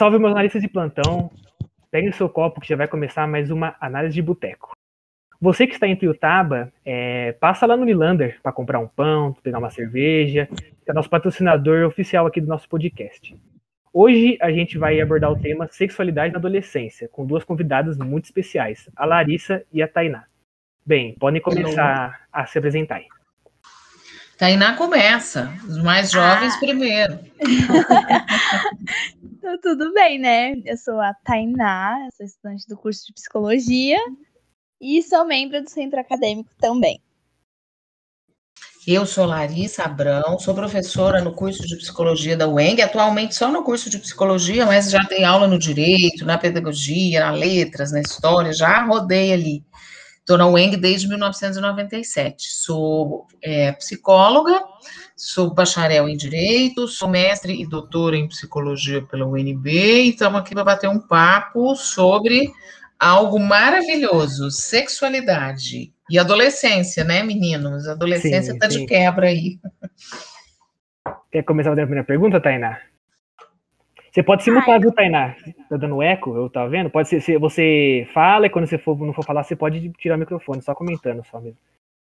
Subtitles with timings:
[0.00, 1.30] Salve meus analistas de plantão.
[1.90, 4.72] Pegue o seu copo que já vai começar mais uma análise de boteco.
[5.38, 9.58] Você que está em Piutaba, é, passa lá no Milander para comprar um pão, pegar
[9.58, 10.48] uma cerveja,
[10.86, 13.36] é nosso patrocinador oficial aqui do nosso podcast.
[13.92, 18.88] Hoje a gente vai abordar o tema sexualidade na adolescência, com duas convidadas muito especiais,
[18.96, 20.24] a Larissa e a Tainá.
[20.82, 23.02] Bem, podem começar a se apresentar.
[24.40, 26.58] Tainá começa, os mais jovens ah.
[26.60, 27.18] primeiro.
[29.22, 30.54] então, tudo bem, né?
[30.64, 33.98] Eu sou a Tainá, sou estudante do curso de psicologia
[34.80, 36.98] e sou membro do centro acadêmico também.
[38.86, 43.62] Eu sou Larissa Abrão, sou professora no curso de psicologia da UENG, atualmente só no
[43.62, 48.54] curso de psicologia, mas já dei aula no direito, na pedagogia, na letras, na história,
[48.54, 49.62] já rodei ali.
[50.20, 52.50] Estou na UENG desde 1997.
[52.50, 54.62] Sou é, psicóloga,
[55.16, 60.54] sou bacharel em direito, sou mestre e doutora em psicologia pela UNB e estamos aqui
[60.54, 62.50] para bater um papo sobre
[62.98, 65.92] algo maravilhoso, sexualidade.
[66.08, 67.88] E adolescência, né, meninos?
[67.88, 69.58] Adolescência está de quebra aí.
[71.32, 72.78] Quer começar a fazer a primeira pergunta, Tainá?
[74.10, 75.36] Você pode se mutar, viu, Tainá?
[75.68, 76.90] Tá dando eco, eu tá vendo?
[76.90, 80.18] Pode ser, você fala e quando você for, não for falar, você pode tirar o
[80.18, 81.58] microfone, só comentando só mesmo.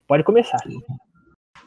[0.06, 0.60] Pode começar.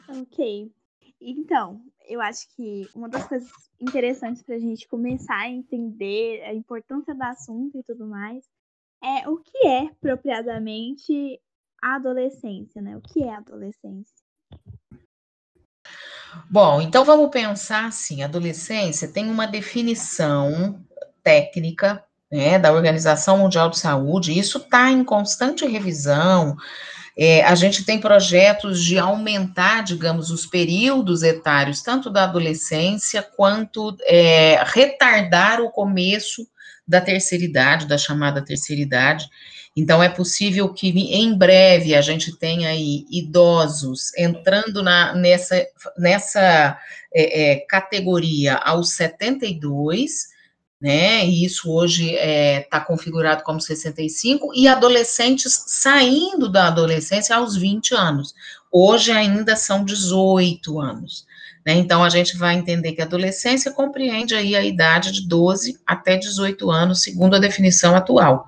[0.09, 0.71] Ok.
[1.19, 6.53] Então, eu acho que uma das coisas interessantes para a gente começar a entender a
[6.53, 8.43] importância do assunto e tudo mais
[9.03, 11.39] é o que é propriamente
[11.81, 12.95] a adolescência, né?
[12.95, 14.20] O que é a adolescência?
[16.49, 20.79] Bom, então vamos pensar assim: adolescência tem uma definição
[21.23, 26.55] técnica né, da Organização Mundial de Saúde, isso está em constante revisão.
[27.17, 33.95] É, a gente tem projetos de aumentar, digamos, os períodos etários, tanto da adolescência quanto
[34.03, 36.47] é, retardar o começo
[36.87, 39.29] da terceira idade, da chamada terceira idade.
[39.75, 45.65] Então, é possível que em breve a gente tenha aí idosos entrando na, nessa,
[45.97, 46.77] nessa
[47.13, 50.29] é, é, categoria aos 72,
[50.81, 51.25] né?
[51.25, 57.55] E isso hoje está é, tá configurado como 65, e adolescentes saindo da adolescência aos
[57.55, 58.33] 20 anos.
[58.69, 61.25] Hoje ainda são 18 anos.
[61.65, 61.73] Né?
[61.73, 66.17] Então, a gente vai entender que a adolescência compreende aí a idade de 12 até
[66.17, 68.47] 18 anos, segundo a definição atual.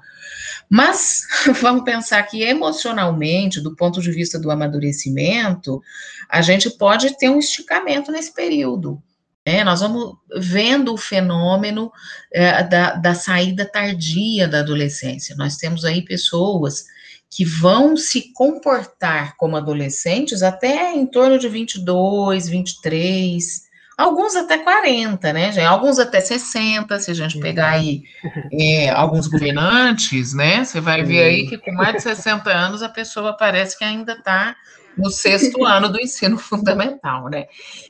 [0.74, 1.28] Mas
[1.62, 5.80] vamos pensar que emocionalmente, do ponto de vista do amadurecimento,
[6.28, 9.00] a gente pode ter um esticamento nesse período.
[9.46, 9.64] Né?
[9.64, 11.92] Nós vamos vendo o fenômeno
[12.34, 15.36] é, da, da saída tardia da adolescência.
[15.36, 16.86] Nós temos aí pessoas
[17.30, 23.62] que vão se comportar como adolescentes até em torno de 22, 23,
[23.98, 25.66] Alguns até 40, né, gente?
[25.66, 28.04] Alguns até 60, se a gente pegar aí
[28.52, 30.64] é, alguns governantes, né?
[30.64, 34.14] Você vai ver aí que com mais de 60 anos a pessoa parece que ainda
[34.14, 34.56] está
[34.98, 37.46] no sexto ano do ensino fundamental, né?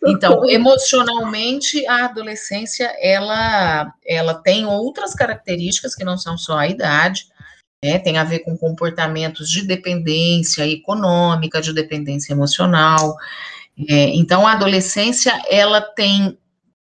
[0.05, 7.27] Então, emocionalmente, a adolescência, ela, ela tem outras características que não são só a idade,
[7.81, 7.97] né?
[7.99, 13.15] Tem a ver com comportamentos de dependência econômica, de dependência emocional,
[13.77, 16.37] é, então, a adolescência, ela tem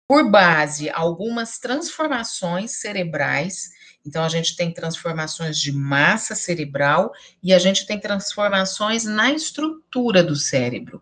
[0.07, 3.69] por base algumas transformações cerebrais.
[4.05, 10.23] Então, a gente tem transformações de massa cerebral e a gente tem transformações na estrutura
[10.23, 11.01] do cérebro.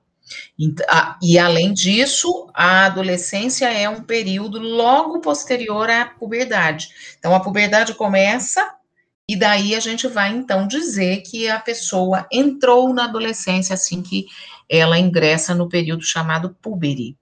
[1.22, 6.90] E, além disso, a adolescência é um período logo posterior à puberdade.
[7.19, 8.73] Então, a puberdade começa
[9.28, 14.25] e daí a gente vai então dizer que a pessoa entrou na adolescência assim que
[14.69, 17.18] ela ingressa no período chamado púbere,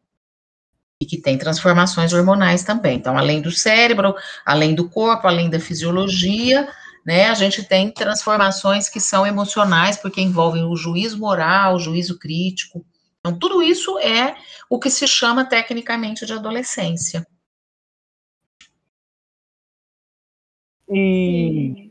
[1.02, 2.98] e que tem transformações hormonais também.
[2.98, 4.16] Então, além do cérebro,
[4.46, 6.72] além do corpo, além da fisiologia,
[7.04, 12.20] né, a gente tem transformações que são emocionais, porque envolvem o juízo moral, o juízo
[12.20, 12.86] crítico.
[13.20, 14.36] Então, tudo isso é
[14.70, 17.26] o que se chama tecnicamente de adolescência.
[20.88, 21.91] E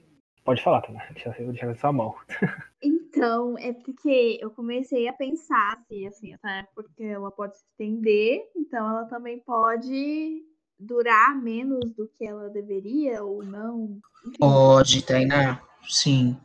[0.50, 1.00] Pode falar, Tana.
[1.14, 2.14] Deixa eu deixar na sua mão.
[2.82, 6.64] Então, é porque eu comecei a pensar assim, assim, tá?
[6.74, 10.42] porque ela pode se estender, então ela também pode
[10.78, 13.98] durar menos do que ela deveria ou não.
[14.24, 14.38] Enfim.
[14.38, 16.38] Pode, Tainá, sim.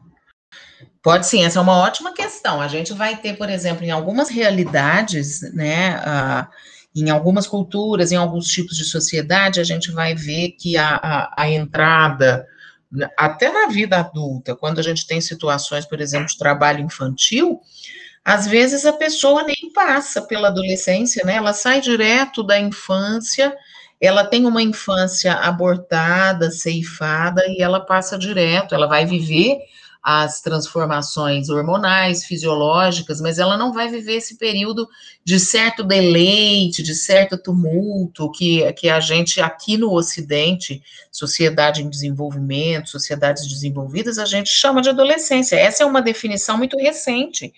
[1.04, 2.60] Pode sim, essa é uma ótima questão.
[2.60, 6.48] A gente vai ter, por exemplo, em algumas realidades, né, uh,
[6.96, 11.44] em algumas culturas, em alguns tipos de sociedade, a gente vai ver que a, a,
[11.44, 12.46] a entrada
[13.18, 17.60] até na vida adulta, quando a gente tem situações, por exemplo, de trabalho infantil,
[18.24, 21.36] às vezes a pessoa nem passa pela adolescência, né?
[21.36, 23.56] Ela sai direto da infância
[24.00, 29.58] ela tem uma infância abortada, ceifada, e ela passa direto, ela vai viver
[30.08, 34.88] as transformações hormonais, fisiológicas, mas ela não vai viver esse período
[35.24, 40.80] de certo deleite, de certo tumulto que, que a gente aqui no Ocidente,
[41.12, 45.56] sociedade em desenvolvimento, sociedades desenvolvidas, a gente chama de adolescência.
[45.56, 47.52] Essa é uma definição muito recente.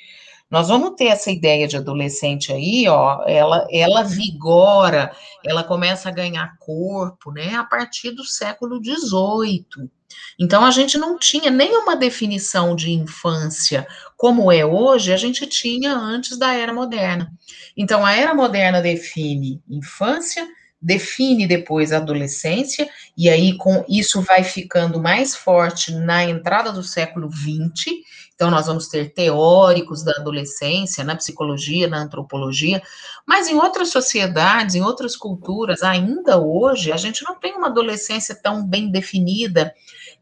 [0.49, 5.11] Nós vamos ter essa ideia de adolescente aí, ó, ela, ela vigora,
[5.45, 9.91] ela começa a ganhar corpo, né, a partir do século XVIII.
[10.39, 15.93] Então, a gente não tinha nenhuma definição de infância como é hoje, a gente tinha
[15.93, 17.31] antes da era moderna.
[17.75, 20.47] Então, a era moderna define infância,
[20.81, 22.87] define depois a adolescência,
[23.17, 27.95] e aí com isso vai ficando mais forte na entrada do século XX.
[28.37, 32.79] Então, nós vamos ter teóricos da adolescência na psicologia, na antropologia,
[33.25, 38.35] mas em outras sociedades, em outras culturas, ainda hoje, a gente não tem uma adolescência
[38.35, 39.73] tão bem definida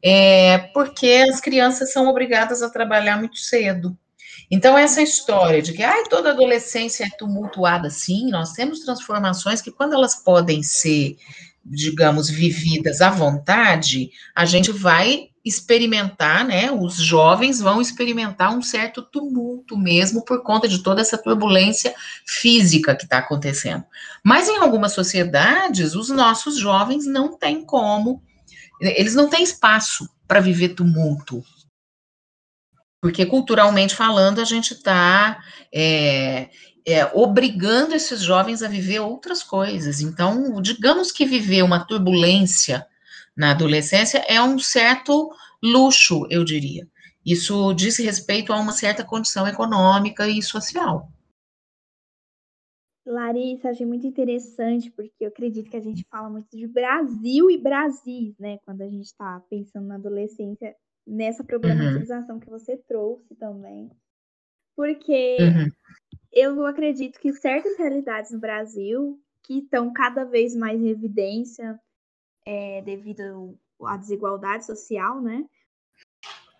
[0.01, 3.97] é, porque as crianças são obrigadas a trabalhar muito cedo.
[4.49, 9.71] Então, essa história de que ai, toda adolescência é tumultuada, sim, nós temos transformações que,
[9.71, 11.17] quando elas podem ser,
[11.65, 16.71] digamos, vividas à vontade, a gente vai experimentar, né?
[16.71, 21.93] Os jovens vão experimentar um certo tumulto mesmo por conta de toda essa turbulência
[22.25, 23.83] física que está acontecendo.
[24.23, 28.23] Mas em algumas sociedades, os nossos jovens não têm como
[28.81, 31.43] eles não têm espaço para viver tumulto.
[33.01, 35.39] Porque culturalmente falando, a gente está
[35.71, 36.49] é,
[36.85, 40.01] é, obrigando esses jovens a viver outras coisas.
[40.01, 42.85] Então, digamos que viver uma turbulência
[43.35, 46.87] na adolescência é um certo luxo, eu diria.
[47.25, 51.09] Isso diz respeito a uma certa condição econômica e social.
[53.05, 57.57] Larissa, achei muito interessante, porque eu acredito que a gente fala muito de Brasil e
[57.57, 58.57] Brasis, né?
[58.65, 62.41] Quando a gente está pensando na adolescência, nessa problematização uhum.
[62.41, 63.91] que você trouxe também.
[64.75, 65.71] Porque uhum.
[66.31, 71.79] eu acredito que certas realidades no Brasil, que estão cada vez mais em evidência
[72.45, 75.43] é, devido à desigualdade social, né?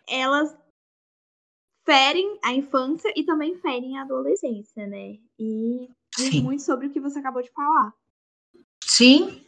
[0.08, 0.56] Elas
[1.86, 5.18] ferem a infância e também ferem a adolescência, né?
[5.38, 5.88] E
[6.18, 6.42] diz Sim.
[6.42, 7.94] muito sobre o que você acabou de falar.
[8.84, 9.42] Sim.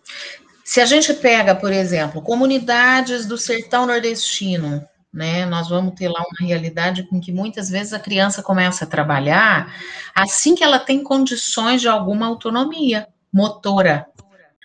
[0.63, 5.45] Se a gente pega, por exemplo, comunidades do sertão nordestino, né?
[5.45, 9.73] Nós vamos ter lá uma realidade com que muitas vezes a criança começa a trabalhar
[10.13, 14.07] assim que ela tem condições de alguma autonomia motora.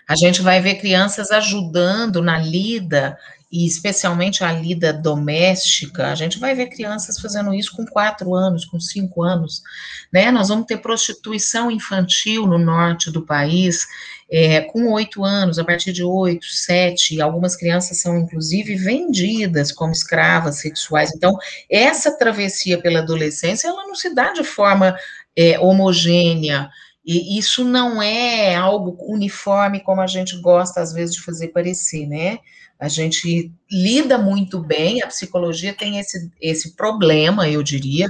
[0.08, 3.16] A gente vai ver crianças ajudando na lida
[3.52, 8.64] e especialmente a lida doméstica, a gente vai ver crianças fazendo isso com quatro anos,
[8.64, 9.62] com cinco anos,
[10.10, 10.30] né?
[10.30, 13.86] Nós vamos ter prostituição infantil no norte do país
[14.30, 19.92] é, com oito anos, a partir de oito, sete, algumas crianças são inclusive vendidas como
[19.92, 21.14] escravas sexuais.
[21.14, 21.36] Então,
[21.68, 24.96] essa travessia pela adolescência, ela não se dá de forma
[25.36, 26.70] é, homogênea.
[27.04, 32.06] E isso não é algo uniforme como a gente gosta às vezes de fazer parecer,
[32.06, 32.38] né?
[32.78, 38.08] A gente lida muito bem, a psicologia tem esse, esse problema, eu diria,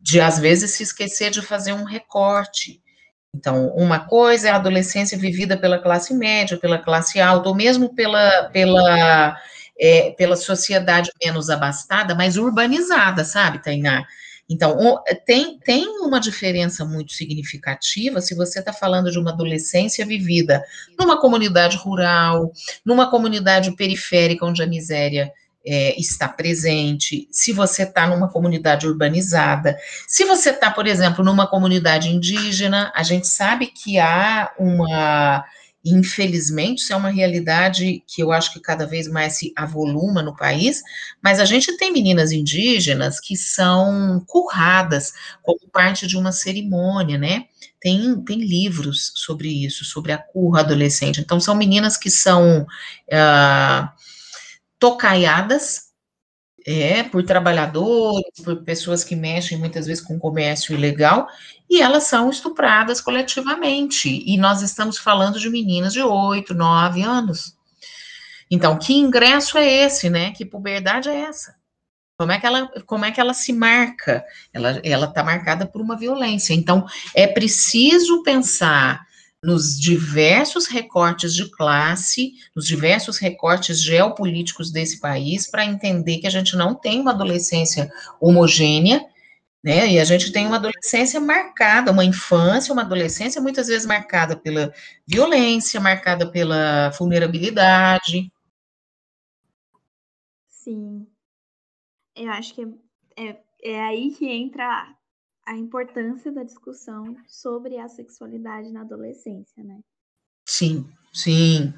[0.00, 2.82] de às vezes se esquecer de fazer um recorte.
[3.34, 7.94] Então, uma coisa é a adolescência vivida pela classe média, pela classe alta, ou mesmo
[7.94, 9.36] pela, pela,
[9.80, 14.04] é, pela sociedade menos abastada, mas urbanizada, sabe, Tainá?
[14.52, 20.62] Então, tem, tem uma diferença muito significativa se você está falando de uma adolescência vivida
[20.98, 22.52] numa comunidade rural,
[22.84, 25.32] numa comunidade periférica onde a miséria
[25.64, 31.46] é, está presente, se você está numa comunidade urbanizada, se você está, por exemplo, numa
[31.46, 35.44] comunidade indígena, a gente sabe que há uma
[35.84, 40.36] Infelizmente, isso é uma realidade que eu acho que cada vez mais se avoluma no
[40.36, 40.80] país,
[41.20, 45.12] mas a gente tem meninas indígenas que são curradas
[45.42, 47.46] como parte de uma cerimônia, né?
[47.80, 51.20] Tem, tem livros sobre isso, sobre a curra adolescente.
[51.20, 53.88] Então, são meninas que são uh,
[54.78, 55.91] tocaiadas
[56.66, 61.26] é, por trabalhadores, por pessoas que mexem muitas vezes com comércio ilegal,
[61.68, 64.22] e elas são estupradas coletivamente.
[64.26, 67.56] E nós estamos falando de meninas de 8, 9 anos.
[68.50, 70.32] Então, que ingresso é esse, né?
[70.32, 71.54] Que puberdade é essa?
[72.18, 74.22] Como é que ela, como é que ela se marca?
[74.52, 76.52] Ela está marcada por uma violência.
[76.52, 79.06] Então, é preciso pensar
[79.42, 86.30] nos diversos recortes de classe, nos diversos recortes geopolíticos desse país, para entender que a
[86.30, 89.04] gente não tem uma adolescência homogênea
[89.62, 89.92] Né?
[89.92, 94.72] E a gente tem uma adolescência marcada, uma infância, uma adolescência muitas vezes marcada pela
[95.06, 98.32] violência, marcada pela vulnerabilidade.
[100.48, 101.06] Sim.
[102.14, 102.62] Eu acho que
[103.16, 104.96] é, é, é aí que entra
[105.46, 109.80] a importância da discussão sobre a sexualidade na adolescência, né?
[110.46, 111.72] Sim, sim.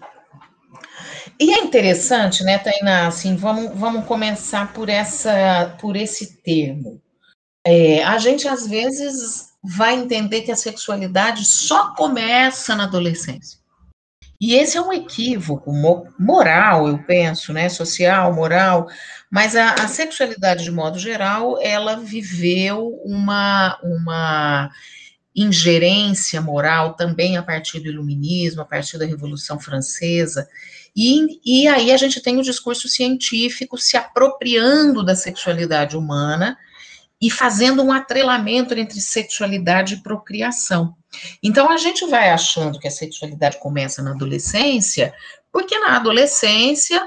[1.38, 7.00] E é interessante, né, Tainá, assim, vamos, vamos começar por, essa, por esse termo.
[7.66, 13.58] É, a gente, às vezes, vai entender que a sexualidade só começa na adolescência.
[14.40, 15.72] E esse é um equívoco
[16.18, 18.86] moral, eu penso, né, social, moral,
[19.30, 24.70] mas a, a sexualidade, de modo geral, ela viveu uma, uma
[25.34, 30.48] ingerência moral também a partir do iluminismo, a partir da Revolução Francesa,
[30.96, 36.56] e, e aí a gente tem o discurso científico se apropriando da sexualidade humana
[37.24, 40.94] e fazendo um atrelamento entre sexualidade e procriação.
[41.42, 45.14] Então a gente vai achando que a sexualidade começa na adolescência,
[45.50, 47.02] porque na adolescência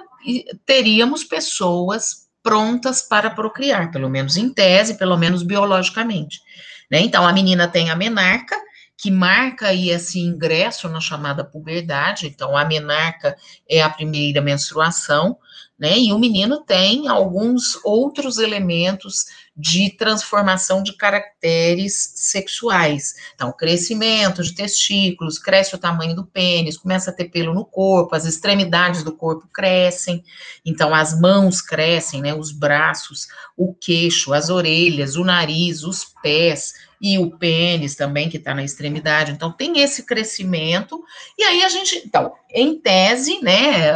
[0.66, 6.42] teríamos pessoas prontas para procriar, pelo menos em tese, pelo menos biologicamente.
[6.90, 7.02] Né?
[7.02, 8.56] Então, a menina tem a menarca,
[8.98, 12.26] que marca aí esse ingresso na chamada puberdade.
[12.26, 13.38] Então, a menarca
[13.70, 15.38] é a primeira menstruação,
[15.78, 15.98] né?
[16.00, 19.26] E o menino tem alguns outros elementos
[19.58, 23.16] de transformação de caracteres sexuais.
[23.34, 28.16] Então, crescimento de testículos, cresce o tamanho do pênis, começa a ter pelo no corpo,
[28.16, 30.24] as extremidades do corpo crescem,
[30.64, 32.36] então as mãos crescem, né?
[32.36, 38.38] Os braços, o queixo, as orelhas, o nariz, os pés, e o pênis também, que
[38.38, 39.32] está na extremidade.
[39.32, 41.04] Então, tem esse crescimento,
[41.38, 43.94] e aí a gente, então, em tese, né,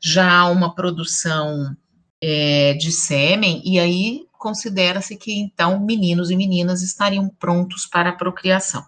[0.00, 1.76] já há uma produção
[2.20, 8.16] é, de sêmen, e aí considera-se que, então, meninos e meninas estariam prontos para a
[8.16, 8.84] procriação.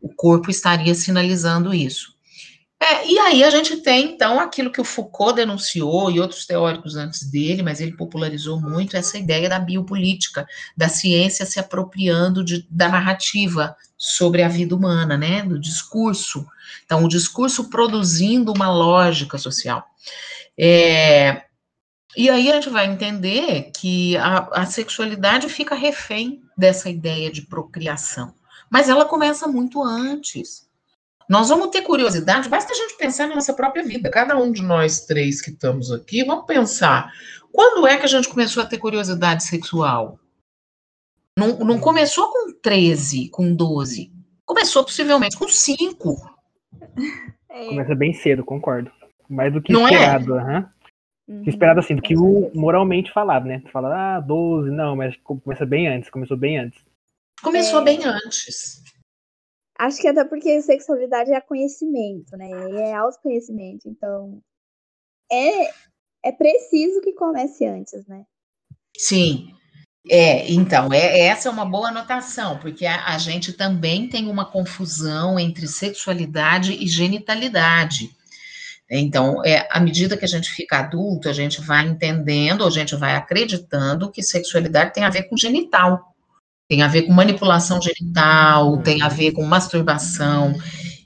[0.00, 2.16] O corpo estaria sinalizando isso.
[2.80, 6.94] É, e aí a gente tem, então, aquilo que o Foucault denunciou e outros teóricos
[6.94, 12.64] antes dele, mas ele popularizou muito essa ideia da biopolítica, da ciência se apropriando de,
[12.70, 16.46] da narrativa sobre a vida humana, né, do discurso.
[16.84, 19.84] Então, o discurso produzindo uma lógica social.
[20.56, 21.47] É,
[22.16, 27.42] e aí a gente vai entender que a, a sexualidade fica refém dessa ideia de
[27.42, 28.34] procriação,
[28.70, 30.66] mas ela começa muito antes.
[31.28, 34.10] Nós vamos ter curiosidade, basta a gente pensar na nossa própria vida.
[34.10, 37.12] Cada um de nós três que estamos aqui, vamos pensar.
[37.52, 40.18] Quando é que a gente começou a ter curiosidade sexual?
[41.38, 44.10] Não, não começou com 13, com 12.
[44.44, 46.16] Começou possivelmente com 5.
[47.50, 47.66] É.
[47.66, 48.90] Começa bem cedo, concordo.
[49.28, 49.92] Mais do que não é?
[49.92, 50.38] esperado.
[50.38, 50.58] É?
[50.58, 50.66] Uhum.
[51.46, 53.62] Esperado assim, do que o moralmente falado, né?
[53.70, 56.82] Fala, ah, 12, não, mas começa bem antes, começou bem antes.
[57.42, 57.84] Começou é...
[57.84, 58.82] bem antes.
[59.78, 62.50] Acho que até porque sexualidade é conhecimento, né?
[62.80, 63.88] É autoconhecimento.
[63.88, 64.42] Então,
[65.30, 65.70] é,
[66.24, 68.24] é preciso que comece antes, né?
[68.96, 69.52] Sim.
[70.10, 74.50] É, então, é, essa é uma boa anotação, porque a, a gente também tem uma
[74.50, 78.16] confusão entre sexualidade e genitalidade.
[78.90, 82.96] Então, é, à medida que a gente fica adulto, a gente vai entendendo, a gente
[82.96, 86.14] vai acreditando que sexualidade tem a ver com genital
[86.68, 88.82] tem a ver com manipulação genital, uhum.
[88.82, 90.54] tem a ver com masturbação.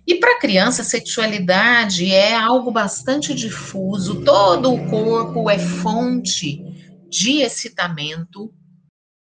[0.05, 6.61] E para criança, sexualidade é algo bastante difuso, todo o corpo é fonte
[7.09, 8.53] de excitamento,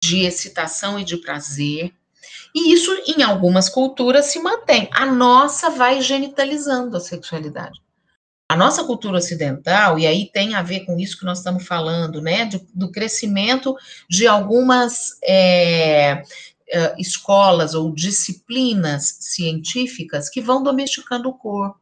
[0.04, 1.94] de excitação e de prazer.
[2.54, 4.90] E isso, em algumas culturas, se mantém.
[4.92, 7.80] A nossa vai genitalizando a sexualidade.
[8.48, 12.22] A nossa cultura ocidental, e aí tem a ver com isso que nós estamos falando,
[12.22, 13.76] né, do, do crescimento
[14.08, 16.22] de algumas é,
[16.70, 21.80] é, escolas ou disciplinas científicas que vão domesticando o corpo.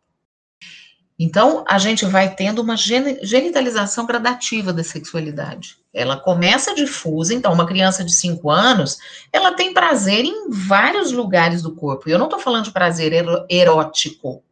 [1.20, 5.78] Então, a gente vai tendo uma genitalização gradativa da sexualidade.
[5.94, 8.98] Ela começa difusa, então, uma criança de 5 anos,
[9.32, 12.10] ela tem prazer em vários lugares do corpo.
[12.10, 13.14] Eu não estou falando de prazer
[13.50, 14.44] erótico,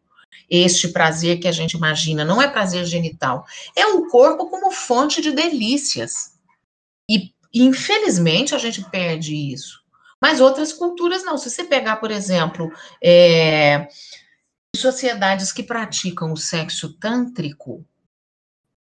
[0.51, 5.21] este prazer que a gente imagina, não é prazer genital, é o corpo como fonte
[5.21, 6.33] de delícias.
[7.09, 9.79] E, infelizmente, a gente perde isso.
[10.21, 11.37] Mas outras culturas não.
[11.37, 12.69] Se você pegar, por exemplo,
[13.01, 13.87] é,
[14.75, 17.85] sociedades que praticam o sexo tântrico,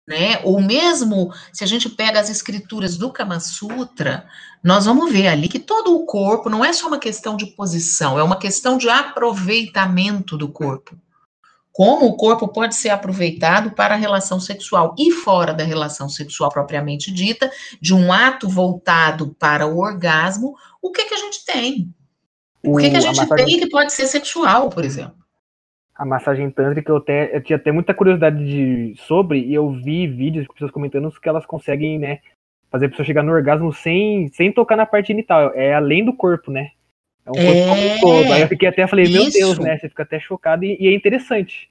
[0.08, 0.40] né?
[0.42, 4.28] Ou mesmo se a gente pega as escrituras do Kama Sutra,
[4.62, 8.18] nós vamos ver ali que todo o corpo não é só uma questão de posição,
[8.18, 10.98] é uma questão de aproveitamento do corpo
[11.72, 16.50] como o corpo pode ser aproveitado para a relação sexual e fora da relação sexual
[16.50, 17.50] propriamente dita,
[17.80, 21.94] de um ato voltado para o orgasmo, o que, que a gente tem.
[22.62, 23.46] O, o que, que a gente a massagem...
[23.46, 25.14] tem que pode ser sexual, por exemplo.
[25.94, 30.44] A massagem tântrica eu, eu tinha até muita curiosidade de, sobre, e eu vi vídeos
[30.44, 32.20] de pessoas comentando que elas conseguem, né,
[32.70, 35.52] fazer a pessoa chegar no orgasmo sem, sem tocar na parte genital.
[35.54, 36.70] É além do corpo, né?
[37.26, 37.98] É um é...
[38.00, 38.32] todo.
[38.32, 39.38] Aí eu fiquei até, falei, meu Isso.
[39.38, 39.78] Deus, né?
[39.78, 41.70] Você fica até chocado e, e é interessante.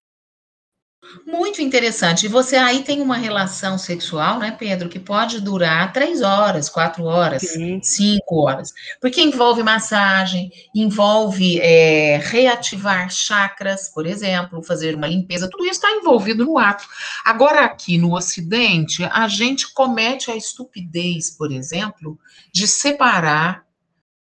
[1.25, 2.25] Muito interessante.
[2.25, 7.05] E você aí tem uma relação sexual, né, Pedro, que pode durar três horas, quatro
[7.05, 7.79] horas, Sim.
[7.81, 15.63] cinco horas, porque envolve massagem, envolve é, reativar chakras, por exemplo, fazer uma limpeza, tudo
[15.63, 16.85] isso está envolvido no ato.
[17.25, 22.19] Agora, aqui no Ocidente, a gente comete a estupidez, por exemplo,
[22.53, 23.68] de separar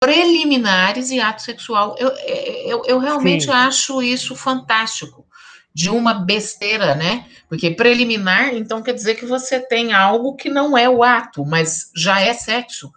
[0.00, 1.96] preliminares e ato sexual.
[1.98, 2.10] Eu,
[2.66, 3.50] eu, eu realmente Sim.
[3.50, 5.26] acho isso fantástico
[5.74, 7.26] de uma besteira, né?
[7.48, 11.90] Porque preliminar, então quer dizer que você tem algo que não é o ato, mas
[11.94, 12.90] já é sexo.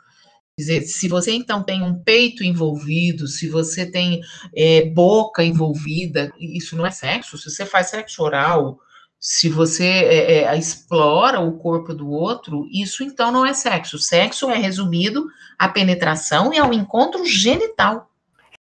[0.56, 4.22] Quer dizer, se você então tem um peito envolvido, se você tem
[4.56, 7.38] é, boca envolvida, isso não é sexo.
[7.38, 8.80] Se você faz sexo oral,
[9.20, 13.98] se você é, é, explora o corpo do outro, isso então não é sexo.
[13.98, 18.10] Sexo é resumido à penetração e ao encontro genital.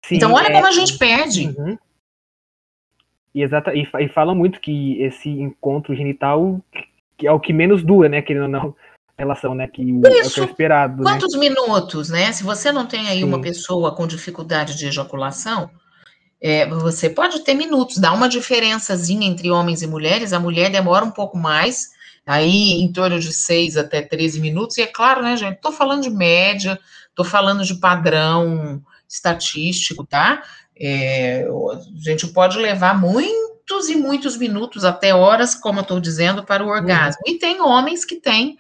[0.04, 1.48] Sim, então, olha como a gente perde.
[1.48, 1.78] Uhum.
[3.36, 6.60] E, exata, e, e falam muito que esse encontro genital
[7.18, 8.22] que é o que menos dura, né?
[8.22, 8.76] Querendo ou não,
[9.18, 9.68] relação, né?
[9.68, 10.40] Que o, Isso.
[10.40, 11.04] é o é esperado.
[11.04, 11.12] Né?
[11.12, 11.40] Quantos né?
[11.40, 12.32] minutos, né?
[12.32, 13.24] Se você não tem aí Sim.
[13.24, 15.70] uma pessoa com dificuldade de ejaculação,
[16.40, 21.04] é, você pode ter minutos, dá uma diferençazinha entre homens e mulheres, a mulher demora
[21.04, 21.90] um pouco mais,
[22.26, 26.04] aí em torno de 6 até 13 minutos, e é claro, né, gente, tô falando
[26.04, 26.80] de média,
[27.16, 30.44] tô falando de padrão estatístico, tá?
[30.80, 36.44] É, a gente pode levar muitos e muitos minutos, até horas, como eu estou dizendo,
[36.44, 37.22] para o orgasmo.
[37.26, 37.34] Uhum.
[37.34, 38.58] E tem homens que têm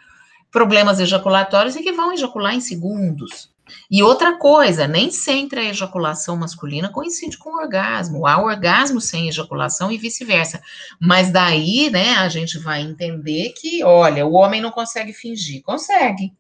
[0.52, 3.52] problemas ejaculatórios e que vão ejacular em segundos.
[3.90, 8.28] E outra coisa, nem sempre a ejaculação masculina coincide com o orgasmo.
[8.28, 10.62] Há orgasmo sem ejaculação e vice-versa.
[11.00, 15.62] Mas daí, né, a gente vai entender que, olha, o homem não consegue fingir.
[15.62, 16.34] Consegue.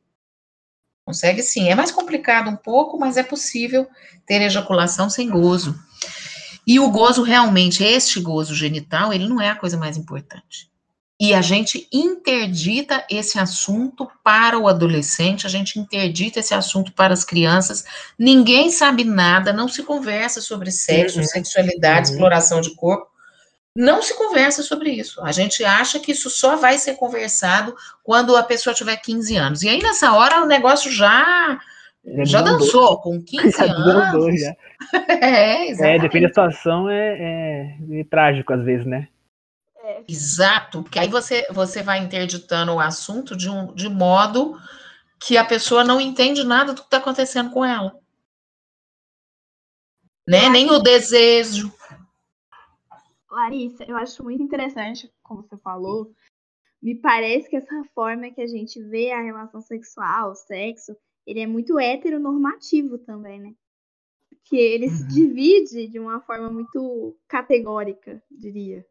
[1.05, 1.69] Consegue sim.
[1.69, 3.87] É mais complicado um pouco, mas é possível
[4.25, 5.73] ter ejaculação sem gozo.
[6.65, 10.69] E o gozo realmente, este gozo genital, ele não é a coisa mais importante.
[11.19, 17.13] E a gente interdita esse assunto para o adolescente, a gente interdita esse assunto para
[17.13, 17.83] as crianças.
[18.19, 21.25] Ninguém sabe nada, não se conversa sobre sexo, uhum.
[21.25, 22.13] sexualidade, uhum.
[22.13, 23.17] exploração de corpo
[23.77, 25.21] não se conversa sobre isso.
[25.23, 29.61] A gente acha que isso só vai ser conversado quando a pessoa tiver 15 anos.
[29.61, 31.59] E aí, nessa hora, o negócio já
[32.23, 34.41] já, dançou com 15 já anos.
[34.41, 34.55] já.
[35.21, 35.95] é, exatamente.
[35.95, 39.07] É, depende da situação, é, é, é, trágico às vezes, né?
[39.87, 40.03] É.
[40.05, 44.59] Exato, porque aí você, você vai interditando o assunto de, um, de modo
[45.17, 47.97] que a pessoa não entende nada do que está acontecendo com ela.
[50.27, 50.49] Né?
[50.49, 51.71] Nem o desejo,
[53.31, 56.11] Larissa, eu acho muito interessante, como você falou.
[56.81, 61.39] Me parece que essa forma que a gente vê a relação sexual, o sexo, ele
[61.39, 63.53] é muito heteronormativo também, né?
[64.43, 64.91] Que ele uhum.
[64.91, 68.85] se divide de uma forma muito categórica, diria.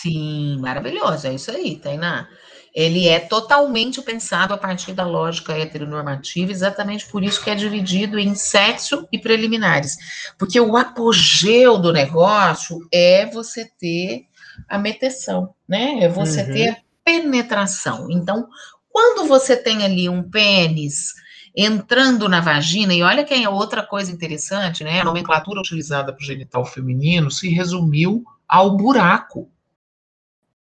[0.00, 2.26] Sim, maravilhoso, é isso aí, Tainá.
[2.74, 8.18] Ele é totalmente pensado a partir da lógica heteronormativa, exatamente por isso que é dividido
[8.18, 9.96] em sexo e preliminares.
[10.38, 14.26] Porque o apogeu do negócio é você ter
[14.68, 15.98] a meteção, né?
[16.00, 16.52] É você uhum.
[16.52, 18.08] ter a penetração.
[18.10, 18.48] Então,
[18.88, 21.12] quando você tem ali um pênis
[21.54, 25.00] entrando na vagina, e olha que é outra coisa interessante, né?
[25.00, 29.50] A nomenclatura utilizada para o genital feminino se resumiu ao buraco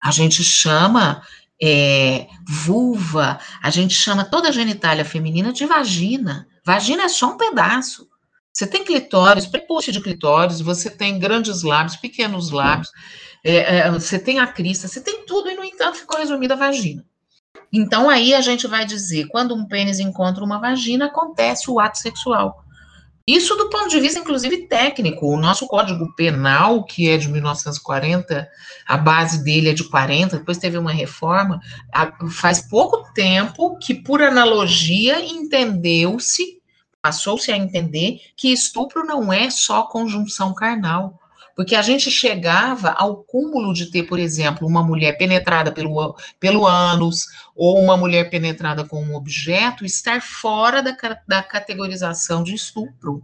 [0.04, 1.22] a gente chama
[1.62, 6.46] é, vulva, a gente chama toda a genitália feminina de vagina.
[6.62, 8.06] Vagina é só um pedaço.
[8.52, 12.90] Você tem clitóris, prepúcio de clitóris, você tem grandes lábios, pequenos lábios,
[13.42, 16.58] é, é, você tem a crista, você tem tudo e, no entanto, ficou resumida a
[16.58, 17.04] vagina.
[17.72, 21.98] Então, aí a gente vai dizer, quando um pênis encontra uma vagina, acontece o ato
[21.98, 22.63] sexual.
[23.26, 25.26] Isso do ponto de vista, inclusive, técnico.
[25.26, 28.46] O nosso Código Penal, que é de 1940,
[28.86, 31.58] a base dele é de 40, depois teve uma reforma,
[32.30, 36.60] faz pouco tempo que, por analogia, entendeu-se,
[37.00, 41.18] passou-se a entender que estupro não é só conjunção carnal.
[41.54, 46.66] Porque a gente chegava ao cúmulo de ter, por exemplo, uma mulher penetrada pelo, pelo
[46.66, 53.22] ânus ou uma mulher penetrada com um objeto estar fora da, da categorização de estupro.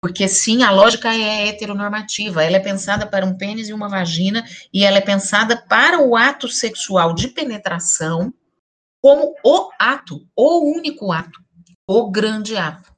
[0.00, 4.44] Porque sim, a lógica é heteronormativa, ela é pensada para um pênis e uma vagina,
[4.72, 8.32] e ela é pensada para o ato sexual de penetração
[9.02, 11.40] como o ato, o único ato,
[11.86, 12.92] o grande ato.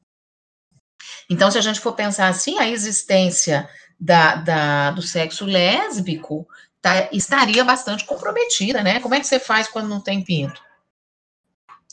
[1.29, 3.69] Então, se a gente for pensar assim, a existência
[4.01, 6.49] da, da do sexo lésbico
[6.81, 9.01] tá, estaria bastante comprometida, né?
[9.01, 10.61] Como é que você faz quando não tem pinto?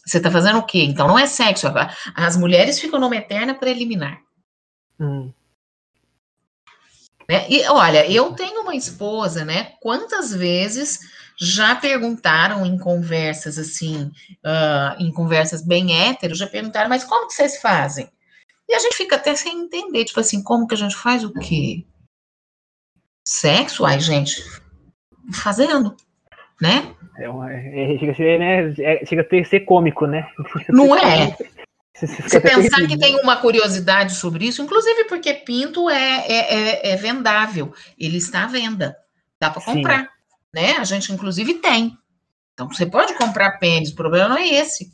[0.05, 0.83] Você está fazendo o quê?
[0.83, 1.67] Então, não é sexo.
[2.15, 4.21] As mulheres ficam numa eterna preliminar.
[4.97, 5.33] Hum.
[7.29, 7.45] Né?
[7.49, 9.73] E olha, eu tenho uma esposa, né?
[9.81, 10.99] Quantas vezes
[11.37, 14.03] já perguntaram em conversas assim,
[14.45, 18.09] uh, em conversas bem héteros, já perguntaram, mas como que vocês fazem?
[18.69, 21.33] E a gente fica até sem entender, tipo assim, como que a gente faz o
[21.33, 21.85] quê?
[23.27, 23.85] Sexo?
[23.85, 24.41] Ai, gente,
[25.33, 25.93] fazendo,
[26.61, 26.95] né?
[27.19, 30.25] É, uma, é, chega, a ser, né, é, chega a ter, ser cômico, né?
[30.69, 31.35] Não é?
[31.93, 36.95] Se pensar que tem uma curiosidade sobre isso, inclusive porque pinto é, é, é, é
[36.95, 38.95] vendável, ele está à venda,
[39.41, 40.07] dá para comprar, Sim.
[40.53, 40.71] né?
[40.79, 41.97] A gente inclusive tem.
[42.53, 44.89] Então você pode comprar pênis, o problema não é esse.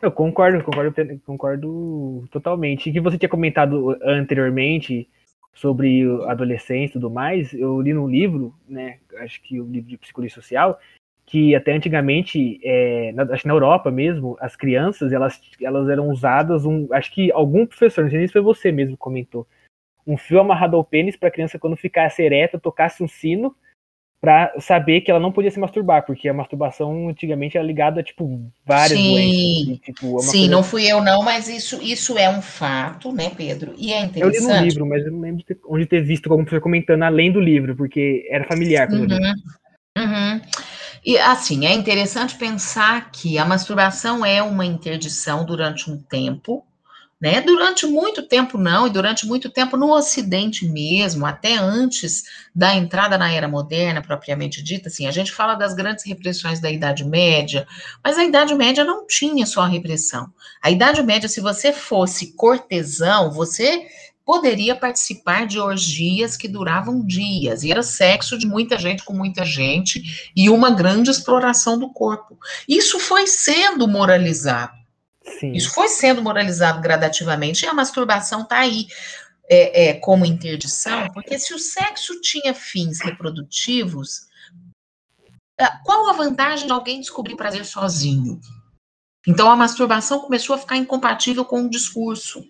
[0.00, 2.88] Eu concordo, concordo, concordo totalmente.
[2.88, 5.06] E que você tinha comentado anteriormente
[5.52, 8.98] sobre adolescência e tudo mais, eu li num livro, né?
[9.18, 10.78] Acho que o um livro de psicologia social,
[11.26, 16.08] que até antigamente, é, na, acho que na Europa mesmo, as crianças, elas, elas eram
[16.08, 19.46] usadas, um, acho que algum professor, não sei se foi você mesmo comentou,
[20.06, 23.54] um fio amarrado ao pênis para a criança, quando ficasse ereta, tocasse um sino,
[24.20, 28.04] para saber que ela não podia se masturbar, porque a masturbação antigamente era ligada a,
[28.04, 29.62] tipo, várias sim, doenças.
[29.62, 30.50] Assim, tipo, sim, coisa...
[30.50, 33.72] não fui eu não, mas isso, isso é um fato, né, Pedro?
[33.78, 34.44] E é interessante.
[34.44, 37.32] Eu li no livro, mas eu não lembro onde ter visto algum professor comentando além
[37.32, 38.90] do livro, porque era familiar.
[38.90, 39.08] Uhum,
[39.96, 40.40] uhum.
[41.02, 46.62] E assim, é interessante pensar que a masturbação é uma interdição durante um tempo,
[47.20, 47.40] né?
[47.40, 53.18] Durante muito tempo não, e durante muito tempo no Ocidente mesmo, até antes da entrada
[53.18, 57.66] na era moderna propriamente dita, assim, a gente fala das grandes repressões da Idade Média,
[58.02, 60.32] mas a Idade Média não tinha só repressão.
[60.62, 63.86] A Idade Média, se você fosse cortesão, você
[64.24, 69.44] poderia participar de orgias que duravam dias, e era sexo de muita gente com muita
[69.44, 72.38] gente, e uma grande exploração do corpo.
[72.68, 74.79] Isso foi sendo moralizado.
[75.22, 75.52] Sim.
[75.52, 78.86] Isso foi sendo moralizado gradativamente, e a masturbação está aí.
[79.52, 84.28] É, é, como interdição, porque se o sexo tinha fins reprodutivos,
[85.84, 88.40] qual a vantagem de alguém descobrir prazer sozinho?
[89.26, 92.44] Então a masturbação começou a ficar incompatível com o discurso.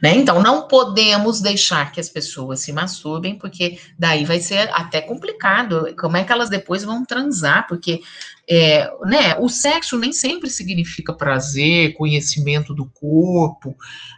[0.00, 0.14] Né?
[0.16, 5.94] Então, não podemos deixar que as pessoas se masturbem, porque daí vai ser até complicado.
[5.98, 7.66] Como é que elas depois vão transar?
[7.66, 8.00] Porque
[8.48, 13.70] é, né, o sexo nem sempre significa prazer, conhecimento do corpo.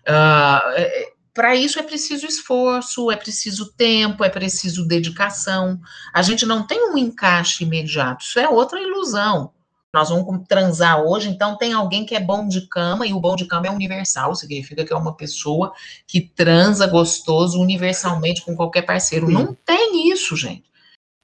[0.07, 5.81] Uh, é, Para isso é preciso esforço, é preciso tempo, é preciso dedicação.
[6.12, 9.53] A gente não tem um encaixe imediato, isso é outra ilusão
[9.94, 13.35] nós vamos transar hoje, então tem alguém que é bom de cama, e o bom
[13.35, 15.72] de cama é universal, significa que é uma pessoa
[16.07, 19.26] que transa gostoso universalmente com qualquer parceiro.
[19.26, 19.33] Sim.
[19.33, 20.70] Não tem isso, gente.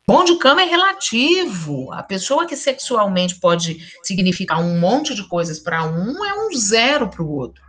[0.08, 1.92] Bom de cama é relativo.
[1.92, 7.08] A pessoa que sexualmente pode significar um monte de coisas para um é um zero
[7.08, 7.62] para o outro.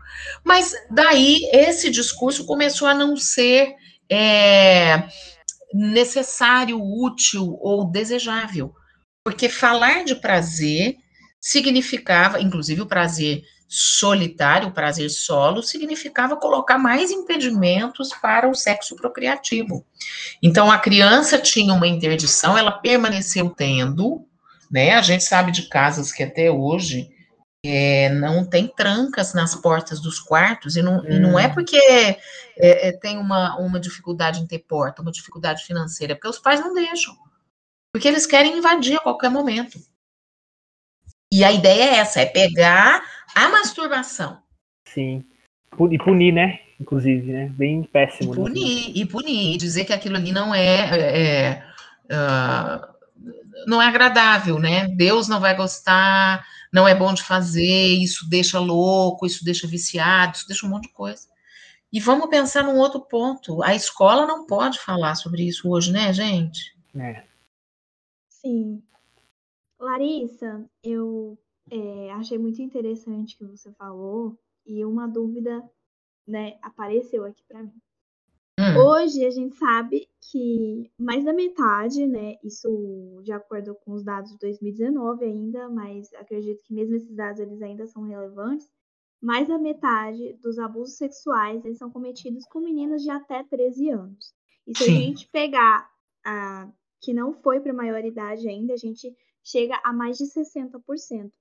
[0.43, 3.75] Mas daí esse discurso começou a não ser
[4.09, 5.07] é,
[5.73, 8.73] necessário, útil ou desejável.
[9.27, 10.95] Porque falar de prazer
[11.37, 18.95] significava, inclusive o prazer solitário, o prazer solo, significava colocar mais impedimentos para o sexo
[18.95, 19.85] procriativo.
[20.41, 24.25] Então, a criança tinha uma interdição, ela permaneceu tendo,
[24.71, 24.91] né?
[24.91, 27.09] A gente sabe de casas que até hoje
[27.65, 31.05] é, não tem trancas nas portas dos quartos, e não, hum.
[31.05, 31.53] e não é hum.
[31.53, 32.17] porque é,
[32.57, 36.61] é, tem uma, uma dificuldade em ter porta, uma dificuldade financeira, é porque os pais
[36.61, 37.13] não deixam.
[37.97, 39.79] Porque eles querem invadir a qualquer momento.
[41.33, 44.37] E a ideia é essa, é pegar a masturbação.
[44.87, 45.25] Sim.
[45.89, 46.59] E punir, né?
[46.79, 47.49] Inclusive, né?
[47.49, 48.35] Bem péssimo.
[48.35, 48.43] E né?
[48.43, 48.93] punir, né?
[48.93, 51.63] e punir, e dizer que aquilo ali não é, é
[52.05, 52.87] uh,
[53.65, 54.87] não é agradável, né?
[54.89, 60.37] Deus não vai gostar, não é bom de fazer, isso deixa louco, isso deixa viciado,
[60.37, 61.27] isso deixa um monte de coisa.
[61.91, 63.63] E vamos pensar num outro ponto.
[63.63, 66.77] A escola não pode falar sobre isso hoje, né, gente?
[66.95, 67.26] É.
[68.47, 68.81] Sim.
[69.77, 71.37] Larissa, eu
[71.69, 75.61] é, achei muito interessante o que você falou e uma dúvida,
[76.25, 77.81] né, apareceu aqui para mim.
[78.57, 78.77] Hum.
[78.85, 84.31] Hoje a gente sabe que mais da metade, né, isso de acordo com os dados
[84.31, 88.71] de 2019 ainda, mas acredito que mesmo esses dados eles ainda são relevantes,
[89.21, 94.33] mais da metade dos abusos sexuais eles são cometidos com meninas de até 13 anos.
[94.65, 94.89] E se Sim.
[94.89, 95.91] a gente pegar
[96.25, 101.31] a que não foi para maioridade ainda, a gente chega a mais de 60%.